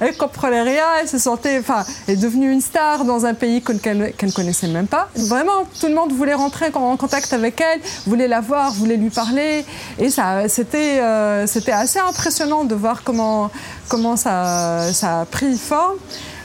elle 0.00 0.16
comprenait 0.16 0.62
rien, 0.62 0.84
elle 1.00 1.08
se 1.08 1.18
sentait, 1.18 1.58
enfin, 1.58 1.84
est 2.08 2.16
devenue 2.16 2.50
une 2.50 2.60
star 2.60 3.04
dans 3.04 3.26
un 3.26 3.34
pays 3.34 3.62
qu'elle 3.62 3.98
ne 3.98 4.30
connaissait 4.30 4.66
même 4.68 4.86
pas. 4.86 5.08
Vraiment, 5.14 5.66
tout 5.78 5.86
le 5.86 5.94
monde 5.94 6.12
voulait 6.12 6.34
rentrer 6.34 6.70
en 6.74 6.96
contact 6.96 7.32
avec 7.32 7.60
elle, 7.60 7.80
voulait 8.06 8.28
la 8.28 8.40
voir, 8.40 8.72
voulait 8.72 8.96
lui 8.96 9.10
parler. 9.10 9.64
Et 9.98 10.08
euh, 10.18 10.48
c'était 10.48 11.72
assez 11.72 11.98
impressionnant 11.98 12.64
de 12.64 12.74
voir 12.74 13.02
comment, 13.04 13.50
comment 13.88 14.16
ça, 14.16 14.92
ça 14.92 15.20
a 15.20 15.24
pris 15.24 15.56
forme. 15.56 15.96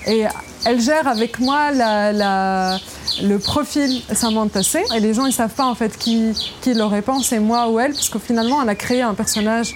Et 0.05 0.25
elle 0.65 0.79
gère 0.79 1.07
avec 1.07 1.39
moi 1.39 1.71
le 1.73 3.37
profil 3.37 4.01
Samantha 4.13 4.63
C. 4.63 4.83
Et 4.95 4.99
les 4.99 5.13
gens, 5.13 5.25
ils 5.25 5.33
savent 5.33 5.53
pas 5.53 5.65
en 5.65 5.75
fait 5.75 5.97
qui, 5.97 6.33
qui 6.61 6.73
le 6.73 6.85
répond, 6.85 7.19
c'est 7.21 7.39
moi 7.39 7.69
ou 7.69 7.79
elle, 7.79 7.93
parce 7.93 8.09
que 8.09 8.19
finalement, 8.19 8.61
elle 8.61 8.69
a 8.69 8.75
créé 8.75 9.01
un 9.01 9.13
personnage 9.13 9.75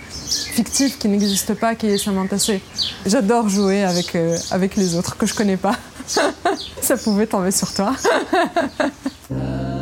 fictif 0.53 0.97
qui 0.97 1.07
n'existe 1.07 1.53
pas, 1.53 1.75
qui 1.75 1.87
est 1.87 1.97
Samantha 1.97 2.37
C. 2.37 2.61
J'adore 3.05 3.49
jouer 3.49 3.83
avec, 3.83 4.15
euh, 4.15 4.37
les 4.75 4.95
autres 4.95 5.17
que 5.17 5.25
je 5.25 5.33
connais 5.33 5.57
pas. 5.57 5.75
Ça 6.81 6.97
pouvait 6.97 7.27
tomber 7.27 7.51
sur 7.51 7.73
toi. 7.73 7.93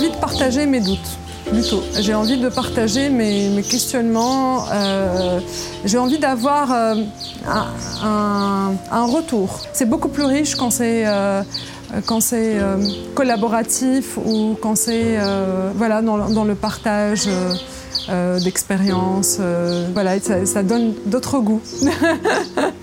envie 0.00 0.10
de 0.10 0.16
partager 0.16 0.64
mes 0.64 0.80
doutes. 0.80 1.18
plutôt. 1.50 1.82
J'ai 1.98 2.14
envie 2.14 2.38
de 2.38 2.48
partager 2.48 3.10
mes, 3.10 3.62
questionnements. 3.62 4.64
Euh, 4.72 5.40
j'ai 5.84 5.98
envie 5.98 6.18
d'avoir 6.18 6.72
euh, 6.72 6.94
un, 8.02 9.04
retour. 9.04 9.60
C'est 9.74 9.84
beaucoup 9.84 10.08
plus 10.08 10.24
riche 10.24 10.54
quand 10.54 10.70
c'est 10.70 11.04
quand 12.06 12.20
c'est 12.20 12.56
collaboratif 13.14 14.16
ou 14.16 14.56
quand 14.62 14.74
c'est 14.74 15.18
voilà 15.74 16.00
dans, 16.00 16.44
le 16.44 16.54
partage. 16.54 17.28
d'expériences, 18.42 19.38
voilà, 19.92 20.12
ça 20.20 20.62
donne 20.62 20.94
d'autres 21.04 21.40
goûts. 21.40 21.60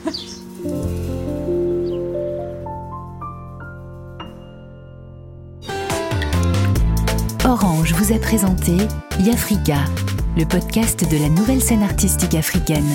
vous 8.08 8.20
présenté 8.20 8.78
Yafrika, 9.20 9.80
le 10.38 10.46
podcast 10.46 11.04
de 11.12 11.18
la 11.18 11.28
nouvelle 11.28 11.62
scène 11.62 11.84
artistique 11.84 12.36
africaine. 12.36 12.86